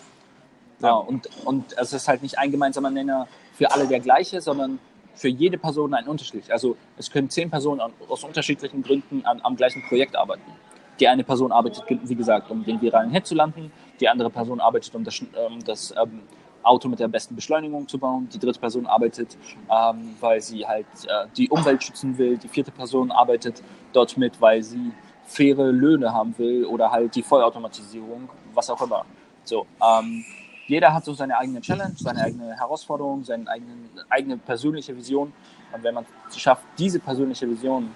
ja. 0.80 0.94
und, 0.94 1.28
und 1.44 1.76
es 1.76 1.92
ist 1.92 2.08
halt 2.08 2.22
nicht 2.22 2.38
ein 2.38 2.50
gemeinsamer 2.50 2.90
Nenner 2.90 3.28
für 3.54 3.70
alle 3.70 3.86
der 3.86 4.00
gleiche, 4.00 4.40
sondern 4.40 4.78
für 5.16 5.28
jede 5.28 5.58
Person 5.58 5.94
ein 5.94 6.06
unterschiedlich. 6.06 6.52
Also 6.52 6.76
es 6.96 7.10
können 7.10 7.28
zehn 7.28 7.50
Personen 7.50 7.80
aus 8.08 8.22
unterschiedlichen 8.22 8.82
Gründen 8.82 9.24
an, 9.24 9.40
am 9.42 9.56
gleichen 9.56 9.82
Projekt 9.88 10.14
arbeiten. 10.14 10.52
Die 11.00 11.08
eine 11.08 11.24
Person 11.24 11.52
arbeitet, 11.52 11.84
wie 11.88 12.14
gesagt, 12.14 12.50
um 12.50 12.64
den 12.64 12.80
viralen 12.80 13.10
Hit 13.10 13.26
zu 13.26 13.34
landen. 13.34 13.72
Die 14.00 14.08
andere 14.08 14.30
Person 14.30 14.60
arbeitet, 14.60 14.94
um 14.94 15.04
das, 15.04 15.20
um 15.20 15.62
das 15.64 15.94
ähm, 16.00 16.22
Auto 16.62 16.88
mit 16.88 16.98
der 16.98 17.08
besten 17.08 17.34
Beschleunigung 17.34 17.86
zu 17.88 17.98
bauen. 17.98 18.28
Die 18.32 18.38
dritte 18.38 18.58
Person 18.58 18.86
arbeitet, 18.86 19.36
ähm, 19.70 20.16
weil 20.20 20.40
sie 20.40 20.66
halt 20.66 20.86
äh, 21.06 21.26
die 21.36 21.48
Umwelt 21.48 21.82
schützen 21.82 22.16
will. 22.16 22.38
Die 22.38 22.48
vierte 22.48 22.70
Person 22.70 23.10
arbeitet 23.10 23.62
dort 23.92 24.16
mit, 24.16 24.40
weil 24.40 24.62
sie 24.62 24.92
faire 25.24 25.72
Löhne 25.72 26.12
haben 26.12 26.36
will 26.38 26.64
oder 26.64 26.90
halt 26.90 27.14
die 27.14 27.22
Vollautomatisierung, 27.22 28.28
was 28.54 28.70
auch 28.70 28.80
immer. 28.80 29.04
So, 29.44 29.66
ähm, 29.82 30.24
jeder 30.66 30.92
hat 30.92 31.04
so 31.04 31.14
seine 31.14 31.38
eigene 31.38 31.60
Challenge, 31.60 31.94
seine 31.96 32.22
eigene 32.22 32.56
Herausforderung, 32.56 33.24
seine 33.24 33.48
eigene, 33.48 33.72
eigene 34.08 34.36
persönliche 34.36 34.96
Vision. 34.96 35.32
Und 35.72 35.82
wenn 35.82 35.94
man 35.94 36.06
es 36.28 36.38
schafft, 36.38 36.62
diese 36.78 36.98
persönliche 36.98 37.48
Vision 37.48 37.90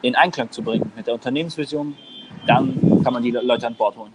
in 0.00 0.16
Einklang 0.16 0.50
zu 0.50 0.62
bringen 0.62 0.90
mit 0.96 1.06
der 1.06 1.14
Unternehmensvision, 1.14 1.96
dann 2.46 3.02
kann 3.04 3.12
man 3.12 3.22
die 3.22 3.30
Leute 3.30 3.66
an 3.66 3.74
Bord 3.74 3.96
holen. 3.96 4.12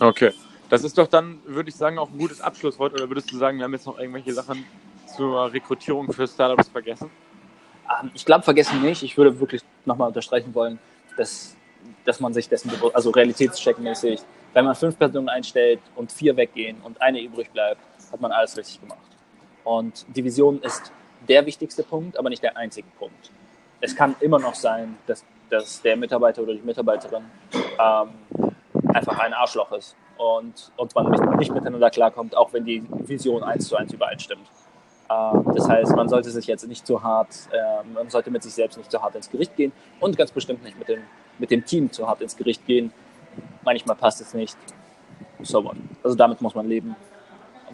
Okay. 0.00 0.32
Das 0.68 0.84
ist 0.84 0.98
doch 0.98 1.06
dann, 1.06 1.40
würde 1.46 1.70
ich 1.70 1.76
sagen, 1.76 1.98
auch 1.98 2.10
ein 2.10 2.18
gutes 2.18 2.40
Abschlusswort. 2.40 2.92
Oder 2.92 3.08
würdest 3.08 3.32
du 3.32 3.38
sagen, 3.38 3.56
wir 3.56 3.64
haben 3.64 3.72
jetzt 3.72 3.86
noch 3.86 3.98
irgendwelche 3.98 4.34
Sachen 4.34 4.64
zur 5.16 5.50
Rekrutierung 5.52 6.12
für 6.12 6.26
Startups 6.26 6.68
vergessen? 6.68 7.10
Ähm, 7.88 8.10
ich 8.14 8.24
glaube, 8.24 8.44
vergessen 8.44 8.82
nicht. 8.82 9.02
Ich 9.02 9.16
würde 9.16 9.40
wirklich 9.40 9.62
nochmal 9.86 10.08
unterstreichen 10.08 10.54
wollen, 10.54 10.78
dass, 11.16 11.56
dass 12.04 12.20
man 12.20 12.34
sich 12.34 12.48
dessen, 12.48 12.70
also 12.92 13.10
realitätscheckmäßig, 13.10 14.20
wenn 14.58 14.64
man 14.64 14.74
fünf 14.74 14.98
Personen 14.98 15.28
einstellt 15.28 15.78
und 15.94 16.10
vier 16.10 16.36
weggehen 16.36 16.78
und 16.82 17.00
eine 17.00 17.22
übrig 17.22 17.48
bleibt, 17.52 17.80
hat 18.10 18.20
man 18.20 18.32
alles 18.32 18.56
richtig 18.56 18.80
gemacht. 18.80 18.98
Und 19.62 20.04
die 20.16 20.24
Vision 20.24 20.60
ist 20.62 20.90
der 21.28 21.46
wichtigste 21.46 21.84
Punkt, 21.84 22.18
aber 22.18 22.28
nicht 22.28 22.42
der 22.42 22.56
einzige 22.56 22.88
Punkt. 22.98 23.30
Es 23.80 23.94
kann 23.94 24.16
immer 24.18 24.40
noch 24.40 24.56
sein, 24.56 24.98
dass, 25.06 25.24
dass 25.48 25.80
der 25.80 25.96
Mitarbeiter 25.96 26.42
oder 26.42 26.54
die 26.54 26.62
Mitarbeiterin 26.62 27.22
ähm, 27.54 28.08
einfach 28.92 29.20
ein 29.20 29.32
Arschloch 29.32 29.70
ist 29.70 29.94
und, 30.16 30.72
und 30.76 30.92
man 30.92 31.08
nicht, 31.08 31.24
nicht 31.38 31.54
miteinander 31.54 31.90
klarkommt, 31.90 32.36
auch 32.36 32.52
wenn 32.52 32.64
die 32.64 32.82
Vision 33.06 33.44
eins 33.44 33.68
zu 33.68 33.76
eins 33.76 33.92
übereinstimmt. 33.92 34.48
Ähm, 35.08 35.52
das 35.54 35.68
heißt, 35.68 35.94
man 35.94 36.08
sollte 36.08 36.30
sich 36.30 36.48
jetzt 36.48 36.66
nicht 36.66 36.84
zu 36.84 37.00
hart, 37.00 37.48
äh, 37.52 37.86
man 37.94 38.10
sollte 38.10 38.32
mit 38.32 38.42
sich 38.42 38.54
selbst 38.54 38.76
nicht 38.76 38.90
zu 38.90 39.00
hart 39.00 39.14
ins 39.14 39.30
Gericht 39.30 39.54
gehen 39.54 39.70
und 40.00 40.18
ganz 40.18 40.32
bestimmt 40.32 40.64
nicht 40.64 40.76
mit 40.76 40.88
dem, 40.88 41.02
mit 41.38 41.52
dem 41.52 41.64
Team 41.64 41.92
zu 41.92 42.08
hart 42.08 42.22
ins 42.22 42.36
Gericht 42.36 42.66
gehen. 42.66 42.92
Manchmal 43.64 43.96
passt 43.96 44.20
es 44.20 44.34
nicht. 44.34 44.56
So 45.42 45.64
what. 45.64 45.76
Also 46.02 46.16
damit 46.16 46.40
muss 46.40 46.54
man 46.54 46.68
leben. 46.68 46.96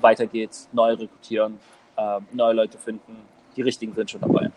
Weiter 0.01 0.27
geht's, 0.27 0.69
neu 0.73 0.95
rekrutieren, 0.95 1.59
äh, 1.97 2.21
neue 2.33 2.55
Leute 2.55 2.79
finden. 2.79 3.17
Die 3.57 3.63
richtigen 3.63 3.95
sind 3.95 4.11
schon 4.11 4.21
dabei. 4.21 4.51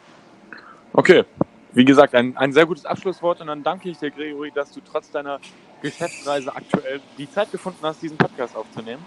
Okay, 0.93 1.25
wie 1.73 1.85
gesagt, 1.85 2.15
ein, 2.15 2.35
ein 2.37 2.53
sehr 2.53 2.65
gutes 2.65 2.85
Abschlusswort 2.85 3.39
und 3.41 3.47
dann 3.47 3.61
danke 3.61 3.89
ich 3.89 3.99
dir, 3.99 4.09
Gregory, 4.09 4.51
dass 4.51 4.71
du 4.71 4.81
trotz 4.81 5.11
deiner 5.11 5.39
Geschäftsreise 5.81 6.55
aktuell 6.55 7.01
die 7.17 7.29
Zeit 7.29 7.51
gefunden 7.51 7.79
hast, 7.83 8.01
diesen 8.01 8.17
Podcast 8.17 8.55
aufzunehmen. 8.55 9.05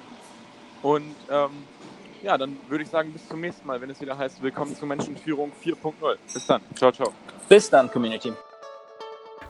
Und 0.82 1.14
ähm, 1.30 1.50
ja, 2.22 2.38
dann 2.38 2.56
würde 2.68 2.84
ich 2.84 2.90
sagen, 2.90 3.12
bis 3.12 3.26
zum 3.26 3.40
nächsten 3.40 3.66
Mal, 3.66 3.80
wenn 3.80 3.90
es 3.90 4.00
wieder 4.00 4.16
heißt, 4.16 4.42
willkommen 4.42 4.74
zur 4.76 4.88
Menschenführung 4.88 5.52
4.0. 5.64 6.16
Bis 6.32 6.46
dann. 6.46 6.60
Ciao, 6.74 6.92
ciao. 6.92 7.12
Bis 7.48 7.68
dann, 7.68 7.90
Community. 7.90 8.32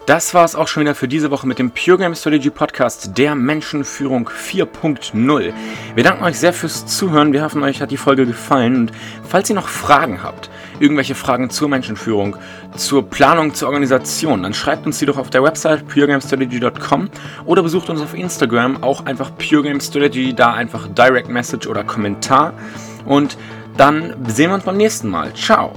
Das 0.06 0.34
war 0.34 0.44
es 0.44 0.56
auch 0.56 0.66
schon 0.66 0.80
wieder 0.80 0.94
für 0.94 1.06
diese 1.06 1.30
Woche 1.30 1.46
mit 1.46 1.58
dem 1.58 1.70
Pure 1.70 1.98
Game 1.98 2.14
Strategy 2.14 2.50
Podcast 2.50 3.16
der 3.16 3.34
Menschenführung 3.34 4.28
4.0. 4.28 5.52
Wir 5.94 6.04
danken 6.04 6.24
euch 6.24 6.38
sehr 6.38 6.52
fürs 6.52 6.86
Zuhören. 6.86 7.32
Wir 7.32 7.44
hoffen, 7.44 7.62
euch 7.62 7.80
hat 7.80 7.90
die 7.90 7.96
Folge 7.96 8.26
gefallen. 8.26 8.74
Und 8.76 8.92
falls 9.28 9.48
ihr 9.50 9.54
noch 9.54 9.68
Fragen 9.68 10.22
habt, 10.22 10.50
irgendwelche 10.80 11.14
Fragen 11.14 11.50
zur 11.50 11.68
Menschenführung, 11.68 12.36
zur 12.76 13.08
Planung, 13.08 13.54
zur 13.54 13.68
Organisation, 13.68 14.42
dann 14.42 14.54
schreibt 14.54 14.86
uns 14.86 14.98
die 14.98 15.06
doch 15.06 15.18
auf 15.18 15.30
der 15.30 15.44
Website 15.44 15.86
puregamestrategy.com 15.86 17.10
oder 17.44 17.62
besucht 17.62 17.88
uns 17.90 18.00
auf 18.00 18.14
Instagram, 18.14 18.82
auch 18.82 19.06
einfach 19.06 19.30
Pure 19.36 19.62
Game 19.62 19.80
Strategy, 19.80 20.34
da 20.34 20.54
einfach 20.54 20.88
Direct 20.88 21.28
Message 21.28 21.68
oder 21.68 21.84
Kommentar. 21.84 22.54
Und 23.04 23.36
dann 23.76 24.14
sehen 24.26 24.50
wir 24.50 24.54
uns 24.54 24.64
beim 24.64 24.76
nächsten 24.76 25.08
Mal. 25.08 25.32
Ciao! 25.34 25.72